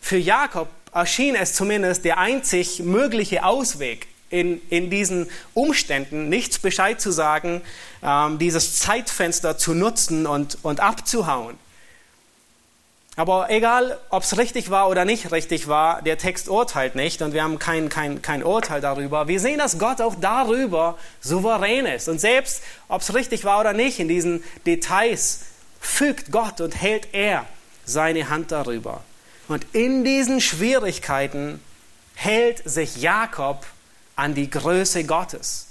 [0.00, 7.00] Für Jakob erschien es zumindest der einzig mögliche Ausweg in, in diesen Umständen, nichts Bescheid
[7.00, 7.62] zu sagen,
[8.02, 11.58] ähm, dieses Zeitfenster zu nutzen und, und abzuhauen.
[13.16, 17.34] Aber egal, ob es richtig war oder nicht richtig war, der Text urteilt nicht und
[17.34, 19.28] wir haben kein, kein, kein Urteil darüber.
[19.28, 22.08] Wir sehen, dass Gott auch darüber souverän ist.
[22.08, 25.40] Und selbst, ob es richtig war oder nicht, in diesen Details
[25.80, 27.44] fügt Gott und hält er
[27.84, 29.02] seine Hand darüber.
[29.48, 31.60] Und in diesen Schwierigkeiten
[32.14, 33.66] hält sich Jakob
[34.20, 35.66] an die Größe Gottes.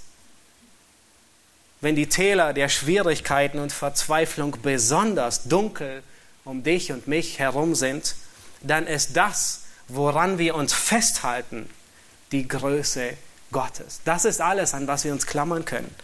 [1.80, 6.02] Wenn die Täler der Schwierigkeiten und Verzweiflung besonders dunkel
[6.44, 8.16] um dich und mich herum sind,
[8.60, 11.70] dann ist das, woran wir uns festhalten,
[12.32, 13.16] die Größe
[13.52, 14.00] Gottes.
[14.04, 15.94] Das ist alles, an was wir uns klammern können.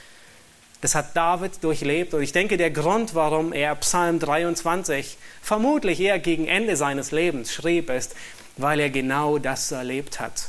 [0.83, 6.21] Das hat David durchlebt und ich denke, der Grund, warum er Psalm 23 vermutlich eher
[6.21, 8.15] gegen Ende seines Lebens schrieb, ist,
[8.57, 10.49] weil er genau das erlebt hat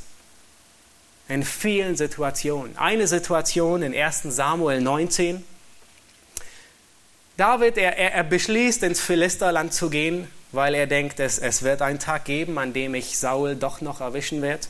[1.30, 2.78] in vielen Situationen.
[2.78, 5.44] Eine Situation in 1 Samuel 19.
[7.36, 11.82] David, er, er, er beschließt, ins Philisterland zu gehen, weil er denkt, es, es wird
[11.82, 14.68] einen Tag geben, an dem ich Saul doch noch erwischen werde.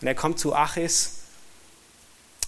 [0.00, 1.20] Und er kommt zu Achis.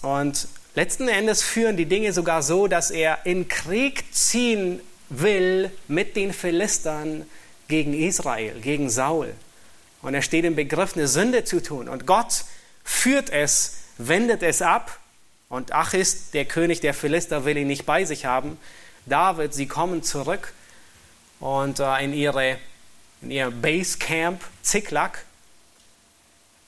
[0.01, 6.15] Und letzten Endes führen die Dinge sogar so, dass er in Krieg ziehen will mit
[6.15, 7.25] den Philistern
[7.67, 9.33] gegen Israel, gegen Saul.
[10.01, 11.89] Und er steht im Begriff, eine Sünde zu tun.
[11.89, 12.45] Und Gott
[12.85, 14.97] führt es, wendet es ab.
[15.49, 18.57] Und Achis, der König der Philister, will ihn nicht bei sich haben.
[19.05, 20.53] David, sie kommen zurück
[21.39, 22.57] und äh, in, ihre,
[23.21, 25.23] in ihr Basecamp Ziklag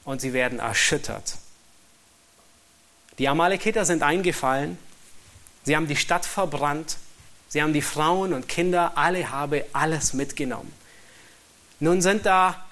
[0.04, 1.38] und sie werden erschüttert
[3.18, 4.78] Die Amalekiter sind eingefallen,
[5.64, 6.98] sie haben die Stadt verbrannt,
[7.48, 10.72] sie haben die Frauen und Kinder, alle habe alles mitgenommen.
[11.80, 12.64] Nun sind da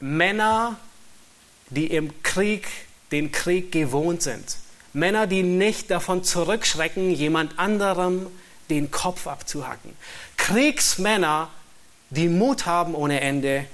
[0.00, 0.76] Männer,
[1.70, 2.68] die im Krieg
[3.12, 4.56] den Krieg gewohnt sind.
[4.92, 8.26] Männer, die nicht davon zurückschrecken, jemand anderem
[8.70, 9.92] den Kopf abzuhacken.
[10.36, 11.50] Kriegsmänner,
[12.10, 13.66] die Mut haben ohne Ende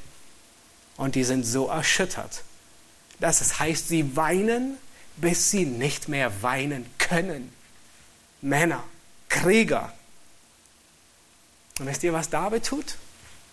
[0.97, 2.43] und die sind so erschüttert.
[3.21, 4.77] Das heißt, sie weinen,
[5.17, 7.53] bis sie nicht mehr weinen können.
[8.41, 8.83] Männer,
[9.29, 9.93] Krieger.
[11.79, 12.97] Und wisst ihr, was David tut?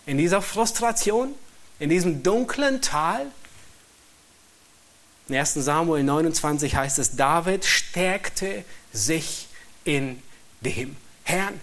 [0.06, 1.34] In dieser Frustration,
[1.78, 3.26] in diesem dunklen Tal,
[5.28, 9.48] in 1 Samuel 29 heißt es, David stärkte sich
[9.84, 10.22] in
[10.60, 11.60] dem Herrn.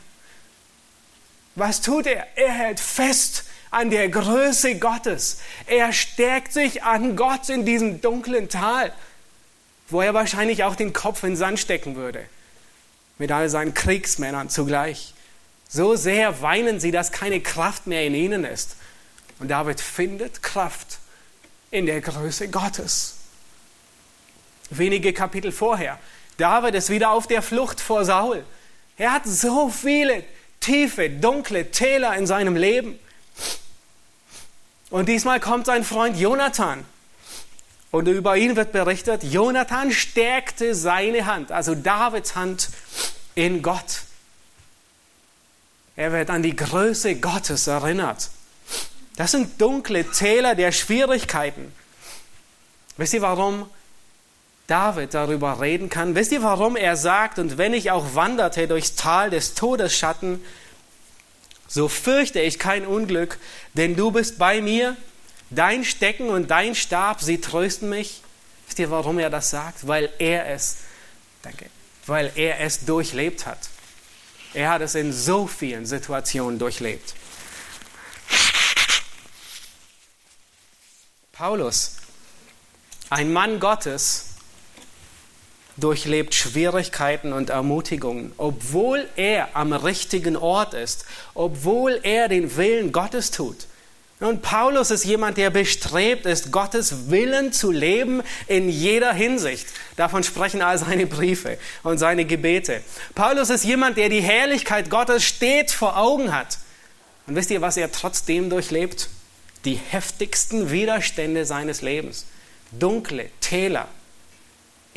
[1.55, 2.25] Was tut er?
[2.37, 5.39] Er hält fest an der Größe Gottes.
[5.67, 8.93] Er stärkt sich an Gott in diesem dunklen Tal,
[9.89, 12.25] wo er wahrscheinlich auch den Kopf in den Sand stecken würde,
[13.17, 15.13] mit all seinen Kriegsmännern zugleich.
[15.67, 18.75] So sehr weinen sie, dass keine Kraft mehr in ihnen ist.
[19.39, 20.99] Und David findet Kraft
[21.71, 23.18] in der Größe Gottes.
[24.69, 25.99] Wenige Kapitel vorher.
[26.37, 28.43] David ist wieder auf der Flucht vor Saul.
[28.97, 30.23] Er hat so viele
[30.59, 32.99] tiefe, dunkle Täler in seinem Leben.
[34.89, 36.85] Und diesmal kommt sein Freund Jonathan.
[37.91, 42.69] Und über ihn wird berichtet, Jonathan stärkte seine Hand, also Davids Hand
[43.35, 44.03] in Gott.
[45.95, 48.29] Er wird an die Größe Gottes erinnert.
[49.17, 51.73] Das sind dunkle Täler der Schwierigkeiten.
[52.95, 53.69] Wisst ihr, warum
[54.69, 56.15] David darüber reden kann.
[56.15, 60.43] Wisst ihr, warum er sagt, und wenn ich auch wanderte durchs Tal des Todesschatten,
[61.67, 63.39] so fürchte ich kein Unglück,
[63.73, 64.95] denn du bist bei mir,
[65.49, 68.21] dein Stecken und dein Stab, sie trösten mich.
[68.67, 69.87] Wisst ihr, warum er das sagt?
[69.87, 70.77] Weil er es,
[71.41, 71.65] danke,
[72.05, 73.59] weil er es durchlebt hat.
[74.53, 77.13] Er hat es in so vielen Situationen durchlebt.
[81.33, 81.97] Paulus,
[83.09, 84.28] ein Mann Gottes,
[85.79, 93.31] durchlebt Schwierigkeiten und Ermutigungen, obwohl er am richtigen Ort ist, obwohl er den Willen Gottes
[93.31, 93.67] tut.
[94.19, 99.67] Und Paulus ist jemand, der bestrebt ist, Gottes Willen zu leben in jeder Hinsicht.
[99.95, 102.81] Davon sprechen all seine Briefe und seine Gebete.
[103.15, 106.57] Paulus ist jemand, der die Herrlichkeit Gottes stets vor Augen hat.
[107.27, 109.07] Und wisst ihr, was er trotzdem durchlebt?
[109.63, 112.25] Die heftigsten Widerstände seines Lebens.
[112.71, 113.87] Dunkle Täler,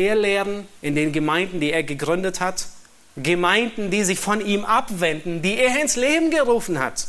[0.03, 2.67] Irrlehren in den Gemeinden, die er gegründet hat,
[3.17, 7.07] Gemeinden, die sich von ihm abwenden, die er ins Leben gerufen hat,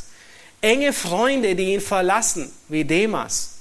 [0.60, 3.54] enge Freunde, die ihn verlassen, wie Demas.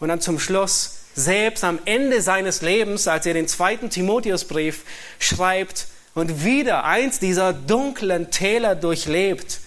[0.00, 4.84] Und dann zum Schluss, selbst am Ende seines Lebens, als er den zweiten Timotheusbrief
[5.18, 9.60] schreibt und wieder eins dieser dunklen Täler durchlebt,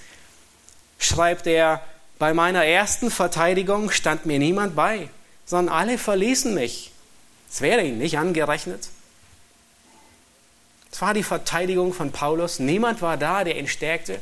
[0.97, 1.81] schreibt er,
[2.17, 5.09] bei meiner ersten Verteidigung stand mir niemand bei,
[5.45, 6.91] sondern alle verließen mich.
[7.49, 8.89] Es wäre ihnen nicht angerechnet.
[10.91, 12.59] Es war die Verteidigung von Paulus.
[12.59, 14.19] Niemand war da, der ihn stärkte.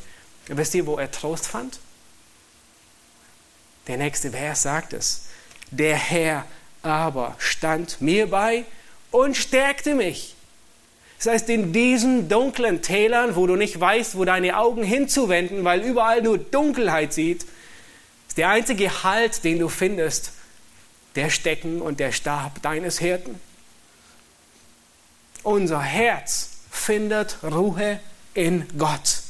[0.48, 1.80] Wisst ihr, wo er Trost fand?
[3.88, 5.26] Der nächste Vers sagt es.
[5.72, 6.46] Der Herr
[6.82, 8.66] aber stand mir bei
[9.12, 10.36] und stärkte mich.
[11.18, 15.82] Das heißt, in diesen dunklen Tälern, wo du nicht weißt, wo deine Augen hinzuwenden, weil
[15.82, 17.46] überall nur Dunkelheit sieht,
[18.28, 20.34] ist der einzige Halt, den du findest,
[21.16, 23.40] der Stecken und der Stab deines Hirten.
[25.44, 28.00] Unser Herz findet Ruhe
[28.34, 29.22] in Gott.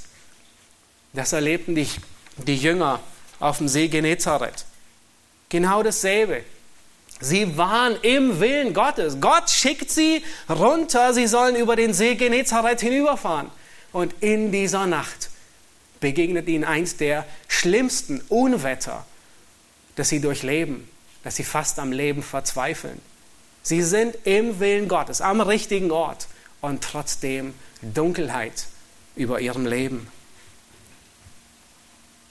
[1.13, 1.87] Das erlebten die,
[2.37, 2.99] die Jünger
[3.39, 4.65] auf dem See Genezareth.
[5.49, 6.43] Genau dasselbe.
[7.19, 9.19] Sie waren im Willen Gottes.
[9.19, 13.49] Gott schickt sie runter, sie sollen über den See Genezareth hinüberfahren.
[13.91, 15.29] Und in dieser Nacht
[15.99, 19.05] begegnet ihnen eins der schlimmsten Unwetter,
[19.95, 20.89] das sie durchleben
[21.23, 22.99] dass sie fast am Leben verzweifeln.
[23.61, 26.27] Sie sind im Willen Gottes, am richtigen Ort
[26.61, 28.67] und trotzdem Dunkelheit
[29.15, 30.07] über ihrem Leben.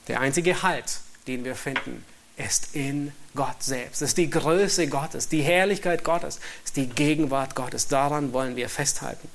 [0.09, 2.05] Der einzige Halt, den wir finden,
[2.37, 4.03] ist in Gott selbst.
[4.03, 7.89] Ist die Größe Gottes, die Herrlichkeit Gottes, es ist die Gegenwart Gottes.
[7.89, 9.29] Daran wollen wir festhalten.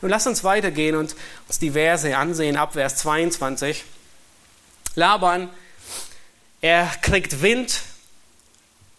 [0.00, 1.14] Nun lass uns weitergehen und
[1.48, 3.84] uns die Verse ansehen, ab Vers 22.
[4.94, 5.48] Laban,
[6.60, 7.82] er kriegt Wind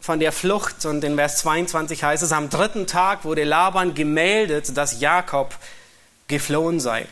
[0.04, 4.76] von der Flucht und in Vers 22 heißt es, am dritten Tag wurde Laban gemeldet,
[4.76, 5.56] dass Jakob
[6.28, 7.08] geflohen sei.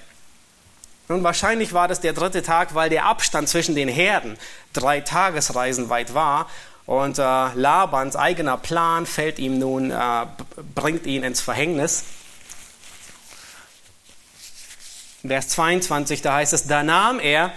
[1.07, 4.37] Nun wahrscheinlich war das der dritte Tag, weil der Abstand zwischen den Herden
[4.73, 6.49] drei Tagesreisen weit war
[6.85, 10.25] und äh, Labans eigener Plan fällt ihm nun, äh,
[10.75, 12.03] bringt ihn ins Verhängnis.
[15.25, 17.53] Vers 22, da heißt es, da nahm er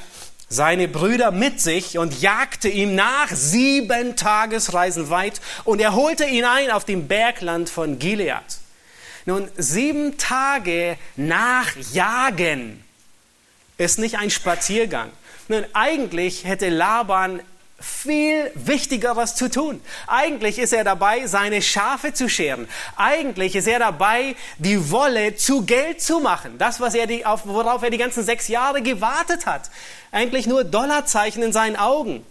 [0.54, 6.44] seine Brüder mit sich und jagte ihm nach sieben Tagesreisen weit und er holte ihn
[6.44, 8.58] ein auf dem Bergland von Gilead.
[9.26, 12.82] Nun, sieben Tage nachjagen
[13.78, 15.10] ist nicht ein Spaziergang.
[15.48, 17.40] Nun, eigentlich hätte Laban
[17.80, 19.80] viel Wichtigeres zu tun.
[20.06, 22.68] Eigentlich ist er dabei, seine Schafe zu scheren.
[22.96, 26.56] Eigentlich ist er dabei, die Wolle zu Geld zu machen.
[26.58, 29.70] Das, was er die, auf, worauf er die ganzen sechs Jahre gewartet hat.
[30.12, 32.24] Eigentlich nur Dollarzeichen in seinen Augen.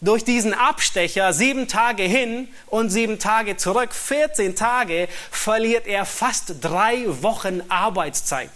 [0.00, 6.54] Durch diesen Abstecher sieben Tage hin und sieben Tage zurück, 14 Tage, verliert er fast
[6.60, 8.50] drei Wochen Arbeitszeit.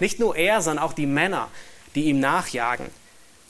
[0.00, 1.48] Nicht nur er, sondern auch die Männer,
[1.94, 2.86] die ihm nachjagen.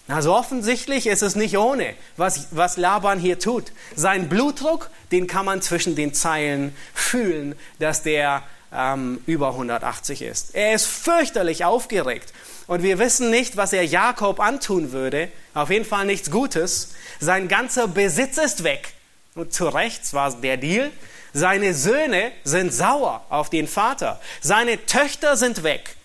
[0.09, 3.73] Also offensichtlich ist es nicht ohne, was, was Laban hier tut.
[3.95, 8.43] Sein Blutdruck, den kann man zwischen den Zeilen fühlen, dass der
[8.73, 10.55] ähm, über 180 ist.
[10.55, 12.33] Er ist fürchterlich aufgeregt.
[12.67, 15.29] Und wir wissen nicht, was er Jakob antun würde.
[15.55, 16.95] Auf jeden Fall nichts Gutes.
[17.21, 18.95] Sein ganzer Besitz ist weg.
[19.35, 20.91] Und zu Recht war der Deal.
[21.35, 24.21] Seine Söhne sind sauer auf den Vater.
[24.41, 25.97] Seine Töchter sind weg.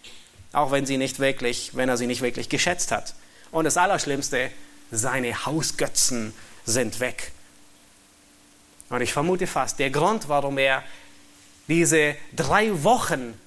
[0.52, 3.14] Auch wenn sie nicht wirklich, wenn er sie nicht wirklich geschätzt hat.
[3.54, 4.50] Und das Allerschlimmste,
[4.92, 6.34] seine Hausgötzen
[6.66, 7.32] sind weg.
[8.90, 10.84] Und ich vermute fast, der Grund, warum er
[11.68, 13.40] diese drei Wochen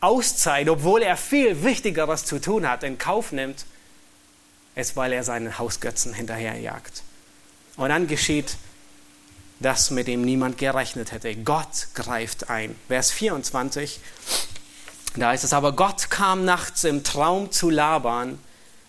[0.00, 3.64] Auszeit, obwohl er viel Wichtigeres zu tun hat, in Kauf nimmt,
[4.74, 7.02] ist, weil er seinen Hausgötzen hinterherjagt.
[7.76, 8.58] Und dann geschieht
[9.58, 11.34] das, mit dem niemand gerechnet hätte.
[11.34, 12.76] Gott greift ein.
[12.88, 14.00] Vers 24,
[15.16, 18.38] da heißt es aber, Gott kam nachts im Traum zu Laban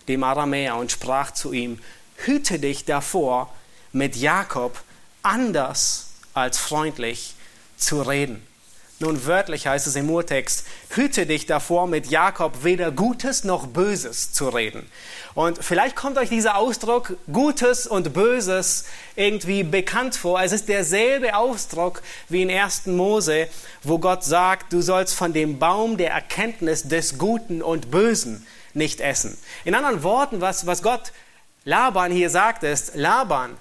[0.08, 1.80] dem Aramäer, und sprach zu ihm,
[2.16, 3.52] hüte dich davor,
[3.92, 4.80] mit Jakob
[5.22, 7.34] anders als freundlich
[7.76, 8.46] zu reden.
[8.98, 14.32] Nun wörtlich heißt es im Urtext, hüte dich davor, mit Jakob weder Gutes noch Böses
[14.32, 14.90] zu reden.
[15.34, 20.40] Und vielleicht kommt euch dieser Ausdruck Gutes und Böses irgendwie bekannt vor.
[20.40, 22.00] Es ist derselbe Ausdruck
[22.30, 22.86] wie in 1.
[22.86, 23.48] Mose,
[23.82, 28.46] wo Gott sagt, du sollst von dem Baum der Erkenntnis des Guten und Bösen
[28.76, 29.36] nicht essen.
[29.64, 31.12] In anderen Worten, was, was Gott
[31.64, 33.56] Laban hier sagt, ist, Laban,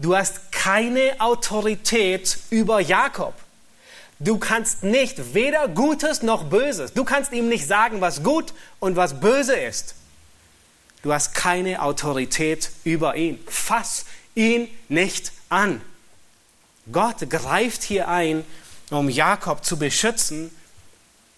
[0.00, 3.34] du hast keine Autorität über Jakob.
[4.18, 6.92] Du kannst nicht weder Gutes noch Böses.
[6.92, 9.94] Du kannst ihm nicht sagen, was gut und was böse ist.
[11.02, 13.38] Du hast keine Autorität über ihn.
[13.46, 14.04] Fass
[14.34, 15.80] ihn nicht an.
[16.90, 18.44] Gott greift hier ein,
[18.90, 20.50] um Jakob zu beschützen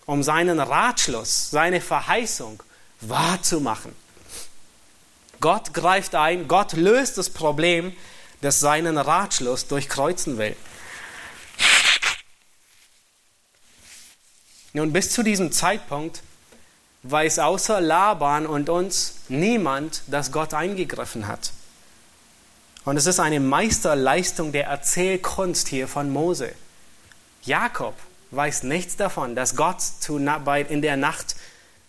[0.07, 2.63] um seinen Ratschluss, seine Verheißung
[3.01, 3.93] wahrzumachen.
[5.41, 7.95] Gott greift ein, Gott löst das Problem,
[8.41, 10.57] das seinen Ratschluss durchkreuzen will.
[14.73, 16.23] Nun, bis zu diesem Zeitpunkt
[17.03, 21.53] weiß außer Laban und uns niemand, dass Gott eingegriffen hat.
[22.85, 26.53] Und es ist eine Meisterleistung der Erzählkunst hier von Mose.
[27.43, 27.95] Jakob
[28.37, 31.37] weiß nichts davon, dass Gott in der Nacht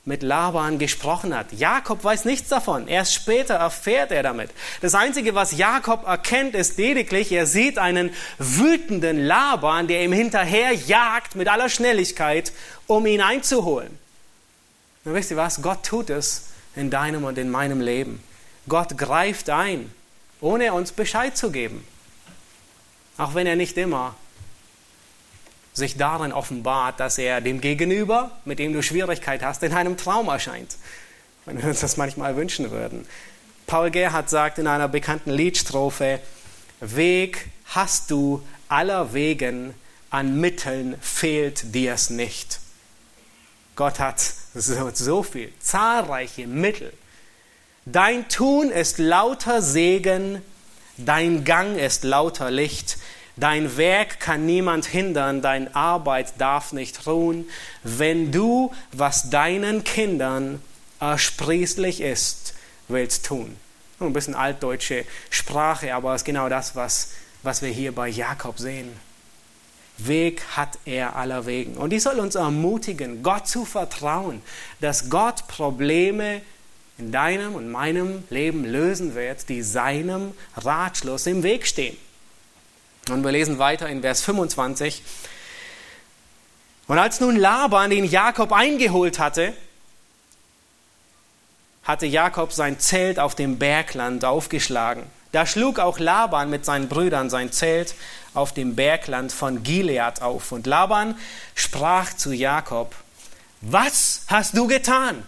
[0.07, 1.51] mit Laban gesprochen hat.
[1.51, 2.87] Jakob weiß nichts davon.
[2.87, 4.49] Erst später erfährt er damit.
[4.79, 10.71] Das Einzige, was Jakob erkennt, ist lediglich, er sieht einen wütenden Laban, der ihm hinterher
[10.71, 12.53] jagt mit aller Schnelligkeit,
[12.87, 13.99] um ihn einzuholen.
[15.03, 15.61] Und wisst ihr was?
[15.61, 18.23] Gott tut es in deinem und in meinem Leben.
[18.69, 19.91] Gott greift ein,
[20.39, 21.85] ohne uns Bescheid zu geben.
[23.17, 24.15] Auch wenn er nicht immer
[25.77, 30.27] sich darin offenbart, dass er dem Gegenüber, mit dem du Schwierigkeit hast, in einem Traum
[30.27, 30.75] erscheint.
[31.45, 33.07] Wenn wir uns das manchmal wünschen würden.
[33.67, 36.19] Paul Gerhardt sagt in einer bekannten Liedstrophe,
[36.81, 39.73] Weg hast du aller Wegen,
[40.09, 42.59] an Mitteln fehlt dir's nicht.
[43.75, 44.19] Gott hat
[44.55, 46.91] so, so viel, zahlreiche Mittel.
[47.85, 50.41] Dein Tun ist lauter Segen,
[50.97, 52.97] dein Gang ist lauter Licht.
[53.37, 57.47] Dein Werk kann niemand hindern, deine Arbeit darf nicht ruhen,
[57.83, 60.59] wenn du, was deinen Kindern
[60.99, 62.55] ersprießlich ist,
[62.87, 63.55] willst tun.
[63.99, 67.11] Ein bisschen altdeutsche Sprache, aber es ist genau das, was,
[67.43, 68.91] was wir hier bei Jakob sehen.
[69.99, 71.77] Weg hat er aller Wegen.
[71.77, 74.41] Und die soll uns ermutigen, Gott zu vertrauen,
[74.81, 76.41] dass Gott Probleme
[76.97, 81.97] in deinem und meinem Leben lösen wird, die seinem Ratschluss im Weg stehen.
[83.09, 85.01] Und wir lesen weiter in Vers 25.
[86.87, 89.53] Und als nun Laban den Jakob eingeholt hatte,
[91.83, 95.03] hatte Jakob sein Zelt auf dem Bergland aufgeschlagen.
[95.31, 97.95] Da schlug auch Laban mit seinen Brüdern sein Zelt
[98.33, 100.51] auf dem Bergland von Gilead auf.
[100.51, 101.15] Und Laban
[101.55, 102.95] sprach zu Jakob,
[103.61, 105.23] was hast du getan?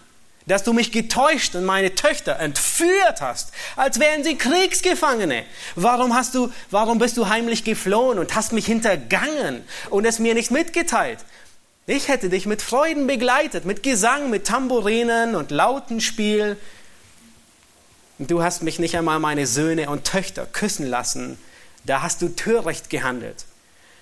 [0.49, 5.45] Dass du mich getäuscht und meine Töchter entführt hast, als wären sie Kriegsgefangene.
[5.75, 10.33] Warum hast du, warum bist du heimlich geflohen und hast mich hintergangen und es mir
[10.33, 11.19] nicht mitgeteilt?
[11.85, 16.57] Ich hätte dich mit Freuden begleitet, mit Gesang, mit Tambourinen und Lautenspiel.
[18.17, 21.37] Und du hast mich nicht einmal meine Söhne und Töchter küssen lassen.
[21.85, 23.45] Da hast du töricht gehandelt.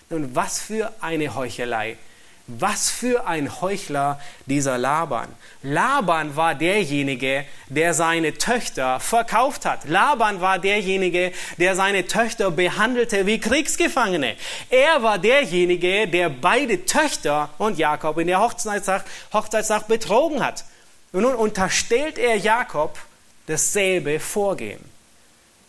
[0.10, 1.98] Nun, was für eine Heuchelei.
[2.48, 5.28] Was für ein Heuchler dieser Laban.
[5.64, 9.90] Laban war derjenige, der seine Töchter verkauft hat.
[9.90, 14.38] Laban war derjenige, der seine Töchter behandelte wie Kriegsgefangene.
[14.70, 20.64] Er war derjenige, der beide Töchter und Jakob in der Hochzeitsnacht, Hochzeitsnacht betrogen hat.
[21.12, 22.98] Und nun unterstellt er Jakob
[23.48, 24.97] dasselbe Vorgehen.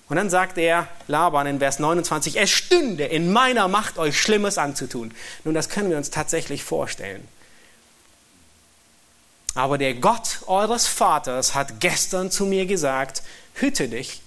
[0.08, 4.56] Und dann sagt er, Laban in Vers 29, es stünde in meiner Macht, euch Schlimmes
[4.56, 5.12] anzutun.
[5.44, 7.26] Nun, das können wir uns tatsächlich vorstellen.
[9.54, 13.22] Aber der Gott eures Vaters hat gestern zu mir gesagt,
[13.54, 14.22] hüte dich,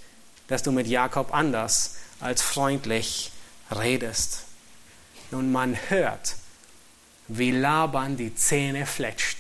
[0.48, 3.32] dass du mit Jakob anders als freundlich
[3.72, 4.44] redest.
[5.32, 6.36] Nun, man hört,
[7.28, 9.38] wie Laban die Zähne fletscht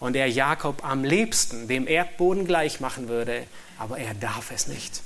[0.00, 3.46] und er Jakob am liebsten dem Erdboden gleich machen würde,
[3.78, 5.03] aber er darf es nicht.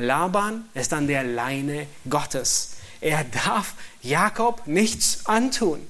[0.00, 2.76] Laban ist an der Leine Gottes.
[3.00, 5.86] Er darf Jakob nichts antun.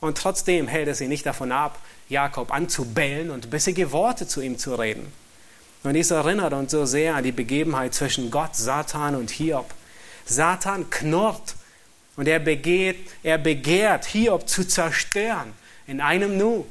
[0.00, 1.78] Und trotzdem hält er sie nicht davon ab,
[2.08, 5.12] Jakob anzubellen und bissige Worte zu ihm zu reden.
[5.82, 9.72] Und dies erinnert uns so sehr an die Begebenheit zwischen Gott, Satan und Hiob.
[10.24, 11.56] Satan knurrt
[12.16, 15.52] und er, begeht, er begehrt, Hiob zu zerstören
[15.86, 16.66] in einem Nu.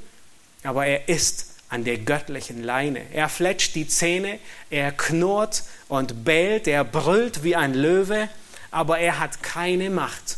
[0.63, 3.01] Aber er ist an der göttlichen Leine.
[3.13, 8.27] Er fletscht die Zähne, er knurrt und bellt, er brüllt wie ein Löwe,
[8.71, 10.37] aber er hat keine Macht,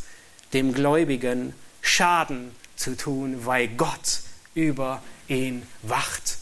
[0.54, 4.22] dem Gläubigen Schaden zu tun, weil Gott
[4.54, 6.38] über ihn wacht.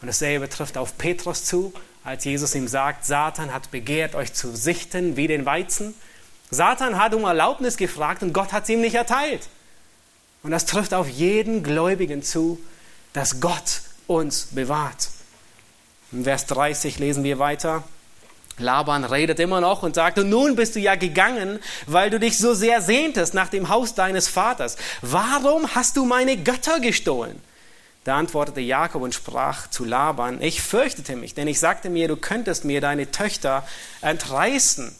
[0.00, 1.72] Und dasselbe trifft auf Petrus zu,
[2.04, 5.94] als Jesus ihm sagt, Satan hat begehrt, euch zu sichten wie den Weizen.
[6.52, 9.48] Satan hat um Erlaubnis gefragt und Gott hat sie ihm nicht erteilt.
[10.44, 12.60] Und das trifft auf jeden Gläubigen zu,
[13.12, 15.08] dass Gott uns bewahrt.
[16.12, 17.84] In Vers 30 lesen wir weiter.
[18.58, 22.36] Laban redet immer noch und sagt, und nun bist du ja gegangen, weil du dich
[22.36, 24.76] so sehr sehntest nach dem Haus deines Vaters.
[25.00, 27.40] Warum hast du meine Götter gestohlen?
[28.04, 32.16] Da antwortete Jakob und sprach zu Laban, ich fürchtete mich, denn ich sagte mir, du
[32.16, 33.66] könntest mir deine Töchter
[34.00, 34.94] entreißen.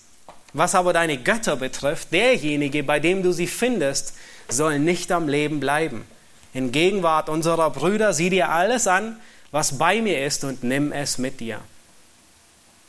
[0.52, 4.14] Was aber deine Götter betrifft, derjenige, bei dem du sie findest,
[4.48, 6.04] soll nicht am Leben bleiben
[6.52, 9.18] in Gegenwart unserer Brüder, sieh dir alles an,
[9.50, 11.60] was bei mir ist und nimm es mit dir.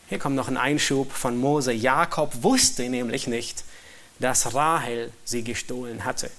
[0.09, 1.71] Hier kommt noch ein Einschub von Mose.
[1.71, 3.63] Jakob wusste nämlich nicht,
[4.19, 6.29] dass Rahel sie gestohlen hatte.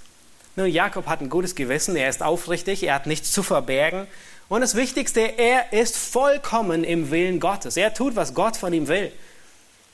[0.56, 4.06] Nur Jakob hat ein gutes Gewissen, er ist aufrichtig, er hat nichts zu verbergen.
[4.48, 7.78] Und das Wichtigste, er ist vollkommen im Willen Gottes.
[7.78, 9.10] Er tut, was Gott von ihm will.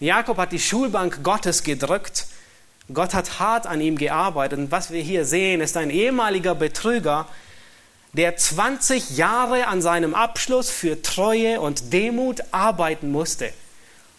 [0.01, 2.26] Jakob hat die Schulbank Gottes gedrückt
[2.93, 4.59] Gott hat hart an ihm gearbeitet.
[4.59, 7.26] Und was wir hier sehen, ist ein ehemaliger Betrüger,
[8.14, 13.53] der 20 Jahre an seinem Abschluss für Treue und Demut arbeiten musste.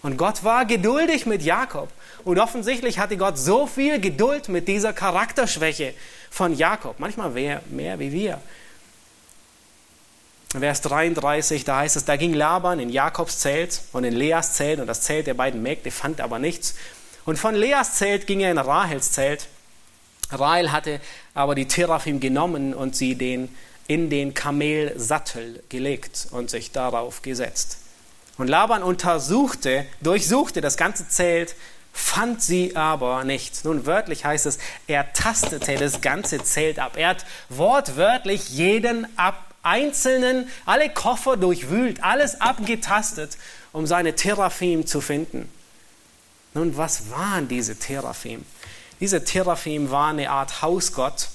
[0.01, 1.89] Und Gott war geduldig mit Jakob.
[2.23, 5.93] Und offensichtlich hatte Gott so viel Geduld mit dieser Charakterschwäche
[6.29, 6.99] von Jakob.
[6.99, 8.39] Manchmal mehr, mehr wie wir.
[10.57, 14.79] Vers 33, da heißt es, da ging Laban in Jakobs Zelt und in Leas Zelt
[14.79, 16.75] und das Zelt der beiden Mägde fand aber nichts.
[17.25, 19.47] Und von Leas Zelt ging er in Rahels Zelt.
[20.31, 20.99] Rahel hatte
[21.33, 23.49] aber die Teraphim genommen und sie den,
[23.87, 27.79] in den Kamelsattel gelegt und sich darauf gesetzt.
[28.37, 31.55] Und Laban untersuchte, durchsuchte das ganze Zelt,
[31.91, 33.65] fand sie aber nicht.
[33.65, 36.93] Nun wörtlich heißt es, er tastete das ganze Zelt ab.
[36.95, 43.37] Er hat wortwörtlich jeden ab, einzelnen, alle Koffer durchwühlt, alles abgetastet,
[43.73, 45.51] um seine Teraphim zu finden.
[46.53, 48.43] Nun, was waren diese Teraphim?
[48.99, 51.29] Diese Teraphim waren eine Art Hausgott.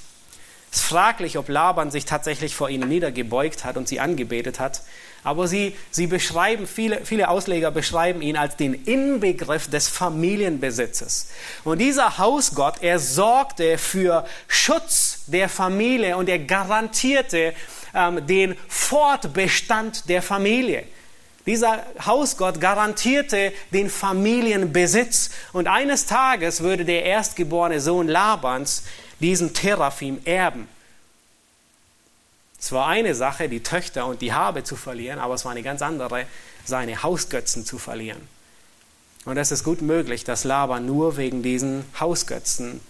[0.71, 4.83] Es ist fraglich, ob Laban sich tatsächlich vor ihnen niedergebeugt hat und sie angebetet hat.
[5.23, 11.29] Aber sie, sie beschreiben, viele, viele Ausleger beschreiben ihn als den Inbegriff des Familienbesitzes.
[11.65, 17.55] Und dieser Hausgott, er sorgte für Schutz der Familie und er garantierte
[17.95, 20.85] ähm, den Fortbestand der Familie.
[21.47, 28.85] Dieser Hausgott garantierte den Familienbesitz und eines Tages würde der erstgeborene Sohn Labans
[29.21, 30.69] diesen Teraphim erben.
[32.59, 35.63] Es war eine Sache, die Töchter und die Habe zu verlieren, aber es war eine
[35.63, 36.27] ganz andere,
[36.65, 38.27] seine Hausgötzen zu verlieren.
[39.27, 42.81] Und es ist gut möglich, dass Laban nur wegen diesen Hausgötzen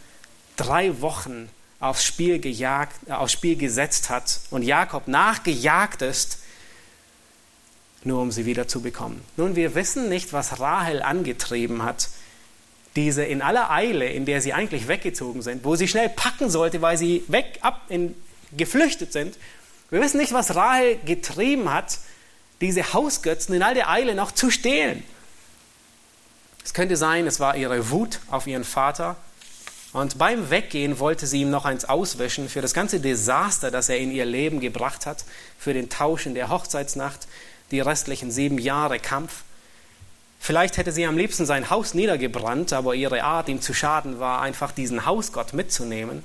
[0.56, 1.48] drei Wochen
[1.80, 6.38] aufs Spiel, gejagt, aufs Spiel gesetzt hat und Jakob nachgejagt ist,
[8.06, 9.20] nur um sie wieder zu bekommen.
[9.36, 12.08] Nun, wir wissen nicht, was Rahel angetrieben hat,
[12.96, 16.80] diese in aller Eile, in der sie eigentlich weggezogen sind, wo sie schnell packen sollte,
[16.82, 18.14] weil sie weg, ab, in,
[18.56, 19.36] geflüchtet sind.
[19.90, 21.98] Wir wissen nicht, was Rahel getrieben hat,
[22.60, 25.02] diese Hausgötzen in all der Eile noch zu stehlen.
[26.64, 29.16] Es könnte sein, es war ihre Wut auf ihren Vater.
[29.92, 33.98] Und beim Weggehen wollte sie ihm noch eins auswischen für das ganze Desaster, das er
[33.98, 35.24] in ihr Leben gebracht hat,
[35.58, 37.28] für den Tausch in der Hochzeitsnacht,
[37.70, 39.42] die restlichen sieben Jahre Kampf.
[40.40, 44.42] Vielleicht hätte sie am liebsten sein Haus niedergebrannt, aber ihre Art, ihm zu schaden, war
[44.42, 46.22] einfach diesen Hausgott mitzunehmen.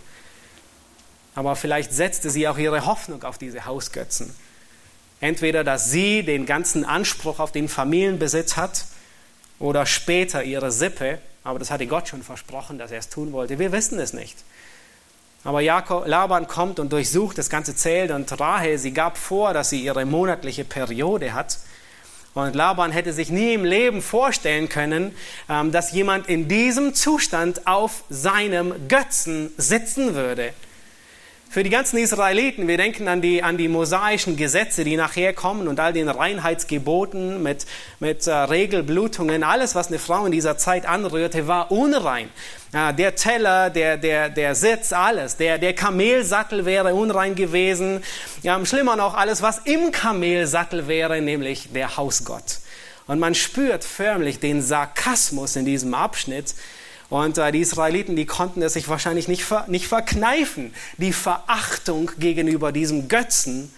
[1.35, 4.35] Aber vielleicht setzte sie auch ihre Hoffnung auf diese Hausgötzen.
[5.21, 8.85] Entweder, dass sie den ganzen Anspruch auf den Familienbesitz hat
[9.59, 13.59] oder später ihre Sippe, aber das hatte Gott schon versprochen, dass er es tun wollte.
[13.59, 14.37] Wir wissen es nicht.
[15.43, 19.69] Aber Jakob, Laban kommt und durchsucht das ganze Zelt und Rahel, sie gab vor, dass
[19.69, 21.59] sie ihre monatliche Periode hat.
[22.33, 25.15] Und Laban hätte sich nie im Leben vorstellen können,
[25.49, 30.53] ähm, dass jemand in diesem Zustand auf seinem Götzen sitzen würde.
[31.51, 35.67] Für die ganzen Israeliten, wir denken an die, an die mosaischen Gesetze, die nachher kommen
[35.67, 37.65] und all den Reinheitsgeboten mit,
[37.99, 42.29] mit äh, Regelblutungen, alles, was eine Frau in dieser Zeit anrührte, war unrein.
[42.71, 45.37] Ja, der Teller, der, der, der Sitz, alles.
[45.37, 48.03] Der, der Kamelsattel wäre unrein gewesen.
[48.43, 52.59] Ja, schlimmer noch, alles, was im Kamelsattel wäre, nämlich der Hausgott.
[53.07, 56.53] Und man spürt förmlich den Sarkasmus in diesem Abschnitt,
[57.09, 62.11] und äh, die Israeliten, die konnten es sich wahrscheinlich nicht, ver, nicht verkneifen, die Verachtung
[62.19, 63.73] gegenüber diesem Götzen,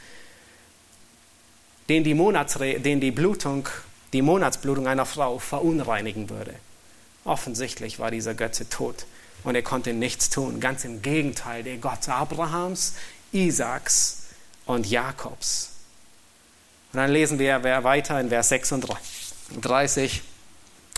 [1.88, 3.68] den die, Monatsre den die Blutung,
[4.14, 6.54] die Monatsblutung einer Frau verunreinigen würde.
[7.24, 9.06] Offensichtlich war dieser Götze tot
[9.44, 10.60] und er konnte nichts tun.
[10.60, 12.96] Ganz im Gegenteil, der Gott Abrahams,
[13.32, 14.24] Isaaks
[14.66, 15.70] und Jakobs.
[16.92, 20.22] Und dann lesen wir weiter in Vers 36.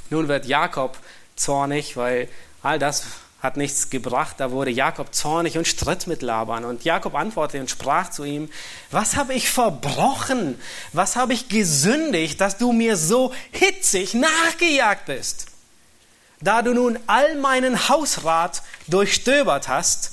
[0.10, 0.98] Nun wird Jakob
[1.36, 2.28] zornig, weil
[2.62, 3.04] all das
[3.44, 4.36] hat nichts gebracht.
[4.40, 6.64] Da wurde Jakob zornig und stritt mit Laban.
[6.64, 8.50] Und Jakob antwortete und sprach zu ihm,
[8.90, 10.60] was habe ich verbrochen?
[10.94, 15.48] Was habe ich gesündigt, dass du mir so hitzig nachgejagt bist?
[16.40, 20.12] Da du nun all meinen Hausrat durchstöbert hast,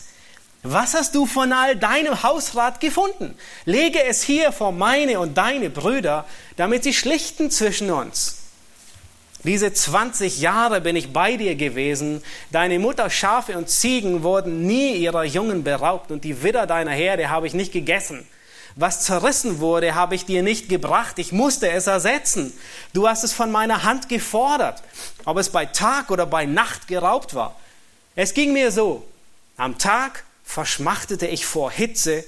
[0.62, 3.35] was hast du von all deinem Hausrat gefunden?
[3.64, 8.39] Lege es hier vor meine und deine Brüder, damit sie schlichten zwischen uns.
[9.43, 12.22] Diese 20 Jahre bin ich bei dir gewesen.
[12.51, 17.30] Deine Mutter Schafe und Ziegen wurden nie ihrer Jungen beraubt und die Widder deiner Herde
[17.30, 18.26] habe ich nicht gegessen.
[18.76, 21.18] Was zerrissen wurde, habe ich dir nicht gebracht.
[21.18, 22.53] Ich musste es ersetzen.
[22.93, 24.82] Du hast es von meiner Hand gefordert,
[25.24, 27.57] ob es bei Tag oder bei Nacht geraubt war.
[28.16, 29.07] Es ging mir so.
[29.57, 32.24] Am Tag verschmachtete ich vor Hitze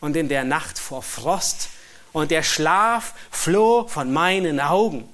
[0.00, 1.70] und in der Nacht vor Frost
[2.12, 5.08] und der Schlaf floh von meinen Augen.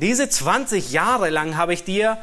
[0.00, 2.18] Diese 20 Jahre lang habe ich dir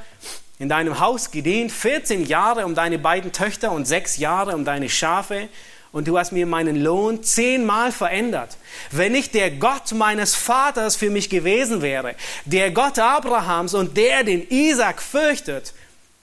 [0.59, 4.87] in deinem Haus gedient, 14 Jahre um deine beiden Töchter und sechs Jahre um deine
[4.89, 5.49] Schafe
[5.91, 8.55] und du hast mir meinen Lohn zehnmal verändert.
[8.91, 12.15] Wenn nicht der Gott meines Vaters für mich gewesen wäre,
[12.45, 15.73] der Gott Abrahams und der den Isaac fürchtet,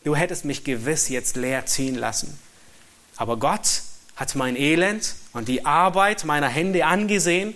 [0.05, 2.38] du hättest mich gewiss jetzt leer ziehen lassen.
[3.16, 3.82] Aber Gott
[4.16, 7.53] hat mein Elend und die Arbeit meiner Hände angesehen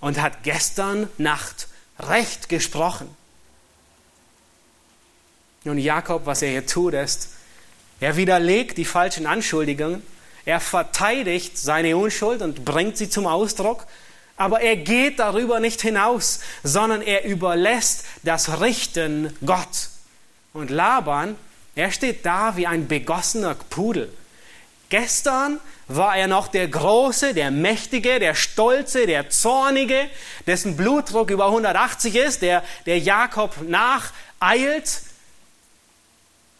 [0.00, 1.68] und hat gestern Nacht
[1.98, 3.14] Recht gesprochen.
[5.64, 7.30] Nun, Jakob, was er hier tut, ist,
[7.98, 10.02] er widerlegt die falschen Anschuldigungen,
[10.44, 13.86] er verteidigt seine Unschuld und bringt sie zum Ausdruck,
[14.36, 19.88] aber er geht darüber nicht hinaus, sondern er überlässt das Richten Gott.
[20.52, 21.36] Und Laban,
[21.74, 24.12] er steht da wie ein begossener Pudel.
[24.88, 25.58] Gestern
[25.88, 30.08] war er noch der Große, der Mächtige, der Stolze, der Zornige,
[30.46, 35.02] dessen Blutdruck über 180 ist, der, der Jakob nacheilt.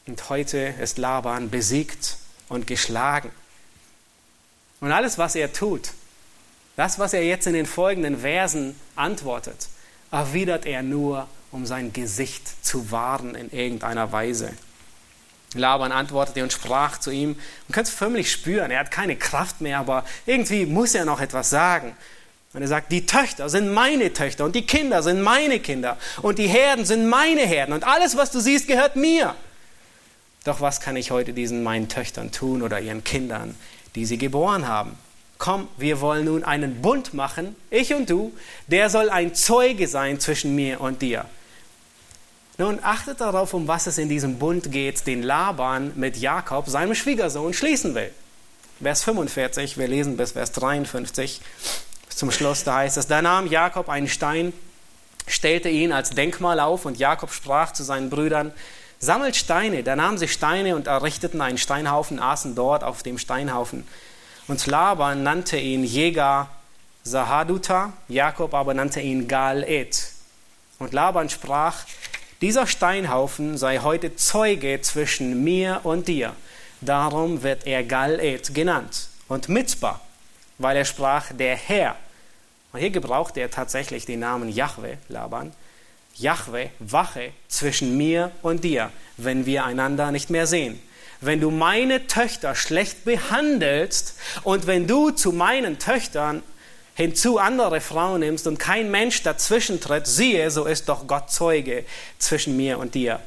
[0.07, 2.19] Und heute ist Laban besiegt
[2.49, 3.33] und geschlagen.
[4.81, 5.91] Und alles, was er tut,
[6.77, 9.69] das, was er jetzt in den folgenden Versen antwortet,
[10.13, 14.53] erwidert er nur, um sein Gesicht zu wahren in irgendeiner Weise.
[15.59, 17.37] Laban antwortete und sprach zu ihm.
[17.69, 21.21] Man kann es förmlich spüren, er hat keine Kraft mehr, aber irgendwie muss er noch
[21.21, 21.97] etwas sagen.
[22.53, 26.39] Und er sagt, die Töchter sind meine Töchter und die Kinder sind meine Kinder und
[26.39, 29.35] die Herden sind meine Herden und alles, was du siehst, gehört mir.
[30.45, 33.57] Doch was kann ich heute diesen meinen Töchtern tun oder ihren Kindern,
[33.95, 34.97] die sie geboren haben?
[35.39, 38.33] Komm, wir wollen nun einen Bund machen, ich und du,
[38.69, 41.27] der soll ein Zeuge sein zwischen mir und dir.
[42.59, 46.95] Nun achtet darauf, um was es in diesem Bund geht, den Laban mit Jakob, seinem
[46.95, 48.11] Schwiegersohn, schließen will.
[48.81, 51.41] Vers 45, wir lesen bis Vers 53
[52.09, 54.55] zum Schluss, da heißt es, da nahm Jakob einen Stein,
[55.27, 58.53] stellte ihn als Denkmal auf und Jakob sprach zu seinen Brüdern,
[58.99, 59.83] sammelt Steine.
[59.83, 63.87] Da nahmen sie Steine und errichteten einen Steinhaufen, aßen dort auf dem Steinhaufen.
[64.49, 66.49] Und Laban nannte ihn Jäger
[67.03, 70.13] Sahaduta, Jakob aber nannte ihn Gal-Ed.
[70.79, 71.85] Und Laban sprach,
[72.41, 76.35] dieser Steinhaufen sei heute Zeuge zwischen mir und dir.
[76.81, 79.09] Darum wird er Gal-Ed genannt.
[79.29, 80.01] Und Mitzbah,
[80.59, 81.97] weil er sprach, der Herr.
[82.73, 85.53] Und hier gebraucht er tatsächlich den Namen Yahweh, Laban.
[86.17, 90.81] Yahweh, wache zwischen mir und dir, wenn wir einander nicht mehr sehen.
[91.23, 96.43] Wenn du meine Töchter schlecht behandelst und wenn du zu meinen Töchtern
[96.97, 101.85] hinzu andere Frauen nimmst und kein Mensch dazwischen tritt, siehe, so ist doch Gott Zeuge
[102.19, 103.21] zwischen mir und dir.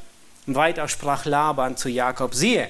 [0.48, 2.68] Und weiter sprach Laban zu Jakob, siehe,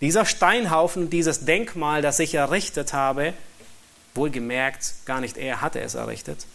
[0.00, 3.34] dieser Steinhaufen, dieses Denkmal, das ich errichtet habe,
[4.14, 6.46] wohlgemerkt, gar nicht er hatte es errichtet,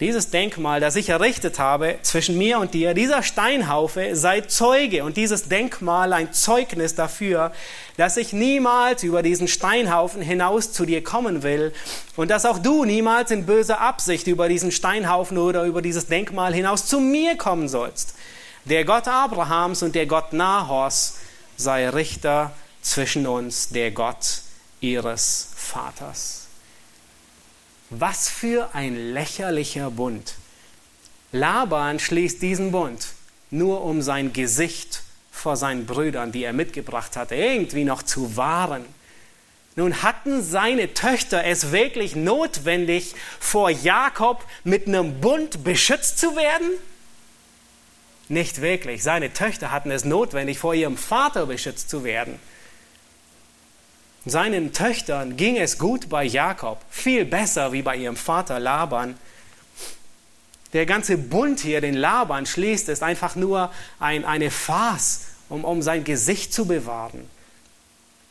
[0.00, 5.18] dieses Denkmal, das ich errichtet habe zwischen mir und dir, dieser Steinhaufe sei Zeuge und
[5.18, 7.52] dieses Denkmal ein Zeugnis dafür,
[7.98, 11.74] dass ich niemals über diesen Steinhaufen hinaus zu dir kommen will
[12.16, 16.54] und dass auch du niemals in böser Absicht über diesen Steinhaufen oder über dieses Denkmal
[16.54, 18.14] hinaus zu mir kommen sollst.
[18.64, 21.18] Der Gott Abrahams und der Gott Nahors
[21.56, 24.40] sei Richter zwischen uns, der Gott
[24.80, 26.39] ihres Vaters.
[27.90, 30.34] Was für ein lächerlicher Bund.
[31.32, 33.08] Laban schließt diesen Bund
[33.50, 38.84] nur um sein Gesicht vor seinen Brüdern, die er mitgebracht hatte, irgendwie noch zu wahren.
[39.74, 46.70] Nun hatten seine Töchter es wirklich notwendig, vor Jakob mit einem Bund beschützt zu werden?
[48.28, 49.02] Nicht wirklich.
[49.02, 52.38] Seine Töchter hatten es notwendig, vor ihrem Vater beschützt zu werden.
[54.26, 59.16] Seinen Töchtern ging es gut bei Jakob, viel besser wie bei ihrem Vater Laban.
[60.74, 65.80] Der ganze Bund hier, den Laban schließt, ist einfach nur ein, eine Farce, um, um
[65.80, 67.28] sein Gesicht zu bewahren.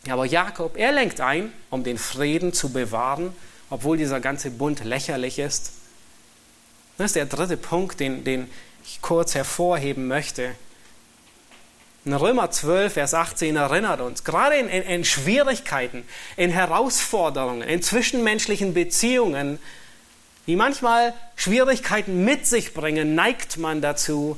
[0.08, 3.34] Aber Jakob, er lenkt ein, um den Frieden zu bewahren,
[3.70, 5.74] obwohl dieser ganze Bund lächerlich ist.
[6.98, 8.50] Das ist der dritte Punkt, den, den
[8.86, 10.56] ich kurz hervorheben möchte.
[12.06, 16.04] In Römer 12, Vers 18 erinnert uns, gerade in, in, in Schwierigkeiten,
[16.38, 19.60] in Herausforderungen, in zwischenmenschlichen Beziehungen,
[20.48, 24.38] die manchmal Schwierigkeiten mit sich bringen, neigt man dazu,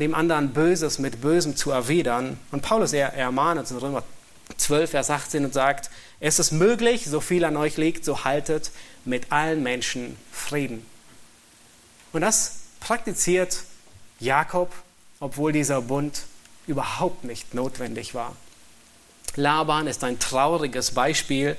[0.00, 2.38] dem anderen Böses mit Bösem zu erwidern.
[2.50, 4.02] Und Paulus er, ermahnt uns in Römer
[4.56, 5.88] 12, Vers 18 und sagt,
[6.18, 8.72] es ist möglich, so viel an euch liegt, so haltet
[9.04, 10.84] mit allen Menschen Frieden.
[12.12, 13.62] Und das praktiziert
[14.18, 14.72] Jakob,
[15.20, 16.22] obwohl dieser Bund
[16.70, 18.34] überhaupt nicht notwendig war.
[19.36, 21.56] Laban ist ein trauriges Beispiel.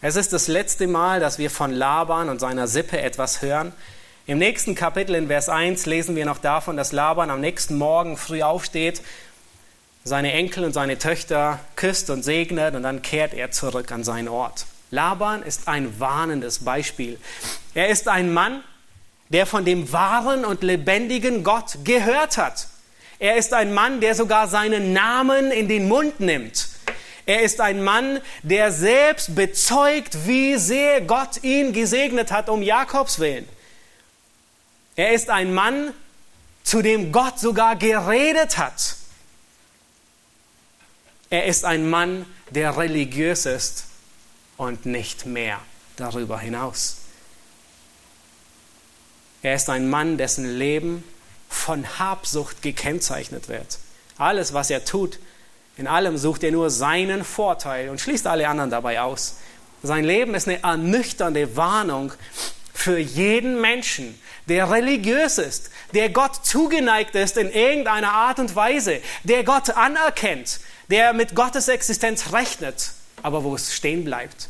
[0.00, 3.72] Es ist das letzte Mal, dass wir von Laban und seiner Sippe etwas hören.
[4.26, 8.16] Im nächsten Kapitel in Vers 1 lesen wir noch davon, dass Laban am nächsten Morgen
[8.16, 9.02] früh aufsteht,
[10.04, 14.28] seine Enkel und seine Töchter küsst und segnet und dann kehrt er zurück an seinen
[14.28, 14.66] Ort.
[14.90, 17.18] Laban ist ein warnendes Beispiel.
[17.74, 18.62] Er ist ein Mann,
[19.30, 22.68] der von dem wahren und lebendigen Gott gehört hat.
[23.20, 26.68] Er ist ein Mann, der sogar seinen Namen in den Mund nimmt.
[27.26, 33.18] Er ist ein Mann, der selbst bezeugt, wie sehr Gott ihn gesegnet hat um Jakobs
[33.18, 33.46] willen.
[34.96, 35.92] Er ist ein Mann,
[36.64, 38.96] zu dem Gott sogar geredet hat.
[41.28, 43.84] Er ist ein Mann, der religiös ist
[44.56, 45.60] und nicht mehr
[45.96, 46.96] darüber hinaus.
[49.42, 51.04] Er ist ein Mann, dessen Leben
[51.50, 53.78] von Habsucht gekennzeichnet wird.
[54.16, 55.18] Alles, was er tut,
[55.76, 59.36] in allem sucht er nur seinen Vorteil und schließt alle anderen dabei aus.
[59.82, 62.12] Sein Leben ist eine ernüchternde Warnung
[62.72, 69.00] für jeden Menschen, der religiös ist, der Gott zugeneigt ist in irgendeiner Art und Weise,
[69.24, 72.92] der Gott anerkennt, der mit Gottes Existenz rechnet,
[73.22, 74.48] aber wo es stehen bleibt,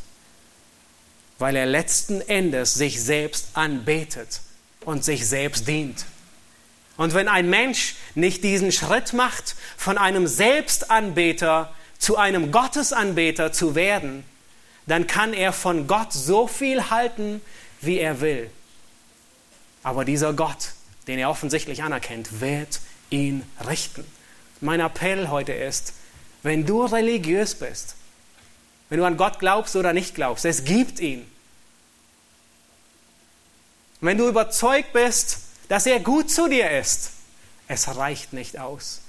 [1.38, 4.40] weil er letzten Endes sich selbst anbetet
[4.84, 6.04] und sich selbst dient.
[7.00, 13.74] Und wenn ein Mensch nicht diesen Schritt macht, von einem Selbstanbeter zu einem Gottesanbeter zu
[13.74, 14.22] werden,
[14.84, 17.40] dann kann er von Gott so viel halten,
[17.80, 18.50] wie er will.
[19.82, 20.72] Aber dieser Gott,
[21.06, 24.04] den er offensichtlich anerkennt, wird ihn richten.
[24.60, 25.94] Mein Appell heute ist,
[26.42, 27.94] wenn du religiös bist,
[28.90, 31.26] wenn du an Gott glaubst oder nicht glaubst, es gibt ihn.
[34.02, 35.38] Wenn du überzeugt bist,
[35.70, 37.12] dass er gut zu dir ist.
[37.68, 39.02] Es reicht nicht aus,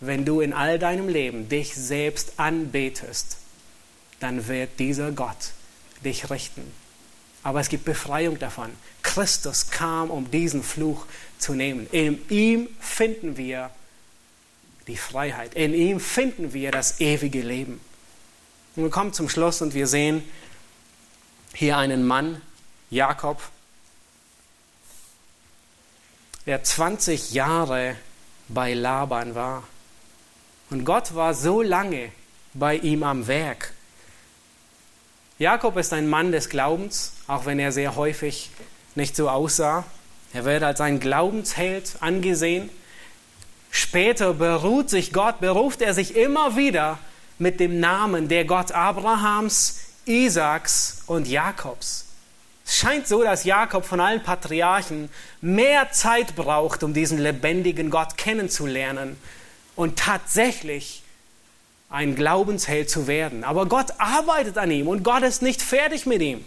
[0.00, 3.36] wenn du in all deinem Leben dich selbst anbetest.
[4.18, 5.52] dann wird dieser Gott
[6.02, 6.62] dich richten.
[7.42, 8.70] Aber es gibt Befreiung davon.
[9.02, 11.04] Christus kam, um diesen Fluch
[11.38, 11.86] zu nehmen.
[11.92, 13.70] In ihm finden wir
[14.86, 15.52] die Freiheit.
[15.52, 17.78] In ihm finden wir das ewige Leben.
[18.74, 20.22] Und wir kommen zum Schluss und wir sehen
[21.52, 22.40] hier einen Mann,
[22.88, 23.42] Jakob,
[26.46, 27.96] der 20 Jahre
[28.48, 29.64] bei Laban war.
[30.70, 32.10] Und Gott war so lange
[32.54, 33.72] bei ihm am Werk.
[35.38, 38.50] Jakob ist ein Mann des Glaubens, auch wenn er sehr häufig
[38.94, 39.84] nicht so aussah.
[40.32, 42.70] Er wird als ein Glaubensheld angesehen.
[43.70, 46.98] Später beruht sich Gott, beruft er sich immer wieder
[47.38, 52.05] mit dem Namen der Gott Abrahams, Isaaks und Jakobs.
[52.66, 55.08] Es scheint so, dass Jakob von allen Patriarchen
[55.40, 59.16] mehr Zeit braucht, um diesen lebendigen Gott kennenzulernen
[59.76, 61.02] und tatsächlich
[61.88, 63.44] ein Glaubensheld zu werden.
[63.44, 66.44] Aber Gott arbeitet an ihm und Gott ist nicht fertig mit ihm.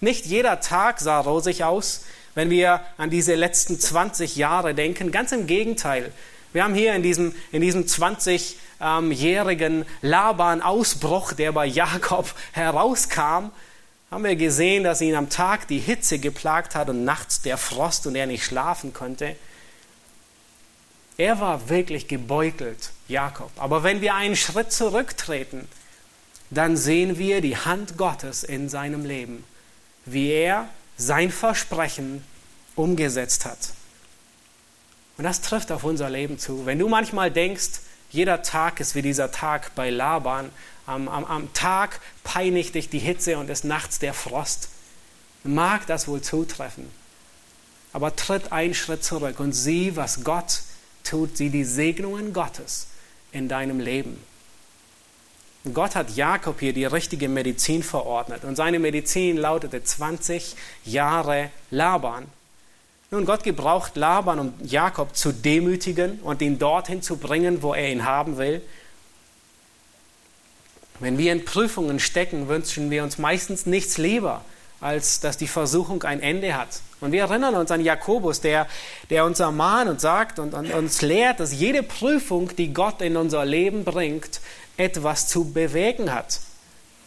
[0.00, 5.10] Nicht jeder Tag sah rosig aus, wenn wir an diese letzten 20 Jahre denken.
[5.10, 6.12] Ganz im Gegenteil.
[6.52, 13.50] Wir haben hier in diesem, in diesem 20-jährigen Laban-Ausbruch, der bei Jakob herauskam,
[14.10, 18.06] haben wir gesehen, dass ihn am Tag die Hitze geplagt hat und nachts der Frost
[18.06, 19.36] und er nicht schlafen konnte.
[21.16, 23.50] Er war wirklich gebeutelt, Jakob.
[23.56, 25.68] Aber wenn wir einen Schritt zurücktreten,
[26.50, 29.44] dann sehen wir die Hand Gottes in seinem Leben,
[30.06, 32.24] wie er sein Versprechen
[32.74, 33.58] umgesetzt hat.
[35.18, 36.66] Und das trifft auf unser Leben zu.
[36.66, 37.80] Wenn du manchmal denkst,
[38.10, 40.50] jeder Tag ist wie dieser Tag bei Laban,
[40.86, 44.68] am, am, am Tag peinigt dich die Hitze und des Nachts der Frost.
[45.44, 46.90] Mag das wohl zutreffen.
[47.92, 50.62] Aber tritt einen Schritt zurück und sieh, was Gott
[51.04, 51.36] tut.
[51.36, 52.88] Sieh die Segnungen Gottes
[53.32, 54.22] in deinem Leben.
[55.74, 62.26] Gott hat Jakob hier die richtige Medizin verordnet und seine Medizin lautete 20 Jahre Laban.
[63.12, 67.90] Nun, Gott gebraucht Laban, um Jakob zu demütigen und ihn dorthin zu bringen, wo er
[67.90, 68.62] ihn haben will.
[71.00, 74.44] Wenn wir in Prüfungen stecken, wünschen wir uns meistens nichts lieber,
[74.80, 76.82] als dass die Versuchung ein Ende hat.
[77.00, 78.68] Und wir erinnern uns an Jakobus, der,
[79.08, 83.16] der uns ermahnt und sagt und, und uns lehrt, dass jede Prüfung, die Gott in
[83.16, 84.40] unser Leben bringt,
[84.76, 86.38] etwas zu bewegen hat.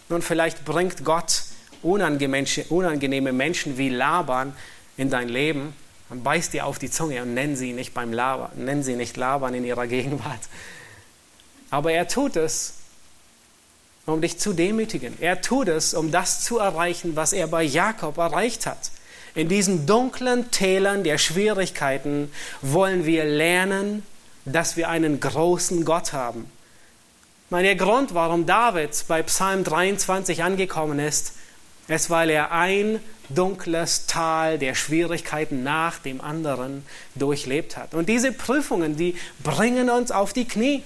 [0.09, 1.43] Nun, vielleicht bringt Gott
[1.81, 4.53] unangenehme Menschen wie Laban
[4.97, 5.73] in dein Leben
[6.13, 9.17] und beißt dir auf die Zunge und nenn sie nicht beim Laban, nenn sie nicht
[9.17, 10.41] Laban in ihrer Gegenwart.
[11.71, 12.75] Aber er tut es,
[14.05, 15.17] um dich zu demütigen.
[15.19, 18.91] Er tut es, um das zu erreichen, was er bei Jakob erreicht hat.
[19.33, 24.05] In diesen dunklen Tälern der Schwierigkeiten wollen wir lernen,
[24.45, 26.45] dass wir einen großen Gott haben.
[27.49, 31.33] Meine, der Grund, warum David bei Psalm 23 angekommen ist,
[31.87, 37.93] ist, weil er ein dunkles Tal der Schwierigkeiten nach dem anderen durchlebt hat.
[37.93, 40.83] Und diese Prüfungen, die bringen uns auf die Knie.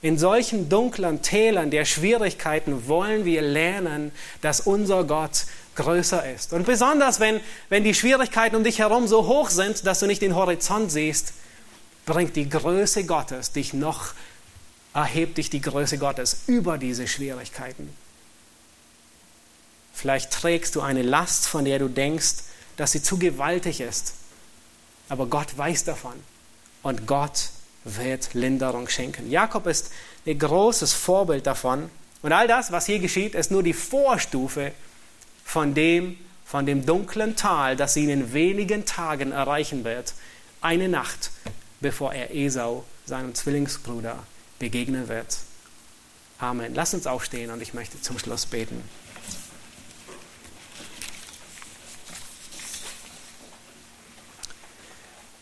[0.00, 6.52] In solchen dunklen Tälern der Schwierigkeiten wollen wir lernen, dass unser Gott größer ist.
[6.52, 10.22] Und besonders, wenn, wenn die Schwierigkeiten um dich herum so hoch sind, dass du nicht
[10.22, 11.32] den Horizont siehst,
[12.06, 14.12] bringt die Größe Gottes dich noch,
[14.94, 17.90] erhebt dich die Größe Gottes über diese Schwierigkeiten.
[19.98, 22.44] Vielleicht trägst du eine Last, von der du denkst,
[22.76, 24.14] dass sie zu gewaltig ist.
[25.08, 26.12] Aber Gott weiß davon.
[26.84, 27.48] Und Gott
[27.82, 29.28] wird Linderung schenken.
[29.28, 29.90] Jakob ist
[30.24, 31.90] ein großes Vorbild davon.
[32.22, 34.70] Und all das, was hier geschieht, ist nur die Vorstufe
[35.44, 40.14] von dem, von dem dunklen Tal, das ihn in wenigen Tagen erreichen wird.
[40.60, 41.32] Eine Nacht,
[41.80, 44.16] bevor er Esau, seinem Zwillingsbruder,
[44.60, 45.38] begegnen wird.
[46.38, 46.72] Amen.
[46.76, 48.80] Lass uns aufstehen und ich möchte zum Schluss beten.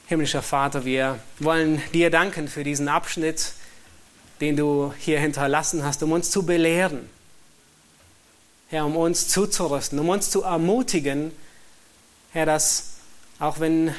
[0.08, 3.54] Himmlischer Vater, wir wollen dir danken für diesen Abschnitt,
[4.40, 7.10] den du hier hinterlassen hast, um uns zu belehren.
[8.68, 11.32] Herr, um uns zuzurüsten, um uns zu ermutigen,
[12.32, 12.98] Herr, dass
[13.40, 13.92] auch wenn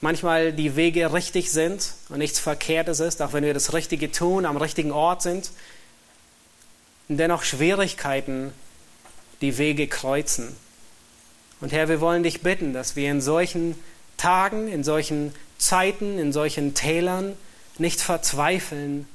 [0.00, 4.46] manchmal die Wege richtig sind und nichts Verkehrtes ist, auch wenn wir das Richtige tun,
[4.46, 5.50] am richtigen Ort sind,
[7.08, 8.52] dennoch Schwierigkeiten
[9.40, 10.54] die Wege kreuzen.
[11.62, 13.76] Und Herr, wir wollen dich bitten, dass wir in solchen
[14.16, 17.36] Tagen, in solchen Zeiten, in solchen Tälern
[17.78, 19.06] nicht verzweifeln,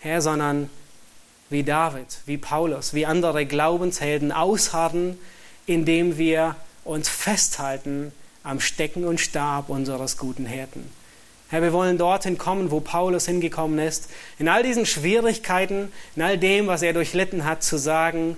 [0.00, 0.70] Herr, sondern
[1.50, 5.18] wie David, wie Paulus, wie andere Glaubenshelden ausharren,
[5.66, 8.12] indem wir uns festhalten
[8.42, 10.90] am Stecken und Stab unseres guten Hirten.
[11.50, 14.08] Herr, wir wollen dorthin kommen, wo Paulus hingekommen ist,
[14.38, 18.36] in all diesen Schwierigkeiten, in all dem, was er durchlitten hat, zu sagen,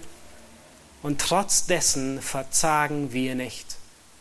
[1.03, 3.76] und trotz dessen verzagen wir nicht.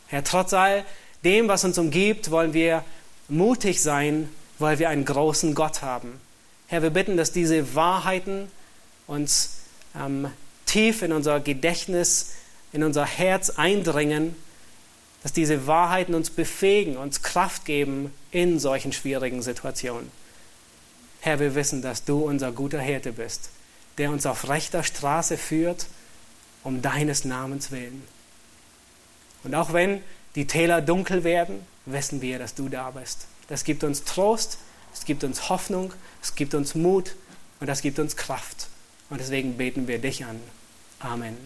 [0.08, 0.84] Herr, trotz all
[1.24, 2.84] dem, was uns umgibt, wollen wir
[3.28, 6.20] mutig sein, weil wir einen großen Gott haben.
[6.68, 8.48] Herr, wir bitten, dass diese Wahrheiten
[9.06, 9.58] uns
[9.94, 10.28] ähm,
[10.64, 12.34] tief in unser Gedächtnis,
[12.72, 14.34] in unser Herz eindringen,
[15.22, 20.10] dass diese Wahrheiten uns befähigen, uns Kraft geben in solchen schwierigen Situationen.
[21.20, 23.50] Herr, wir wissen, dass du unser guter Hirte bist,
[23.98, 25.86] der uns auf rechter Straße führt,
[26.66, 28.02] um deines Namens willen.
[29.44, 30.02] Und auch wenn
[30.34, 33.28] die Täler dunkel werden, wissen wir, dass du da bist.
[33.46, 34.58] Das gibt uns Trost,
[34.92, 37.14] es gibt uns Hoffnung, es gibt uns Mut
[37.60, 38.66] und das gibt uns Kraft.
[39.10, 40.40] Und deswegen beten wir dich an.
[40.98, 41.36] Amen.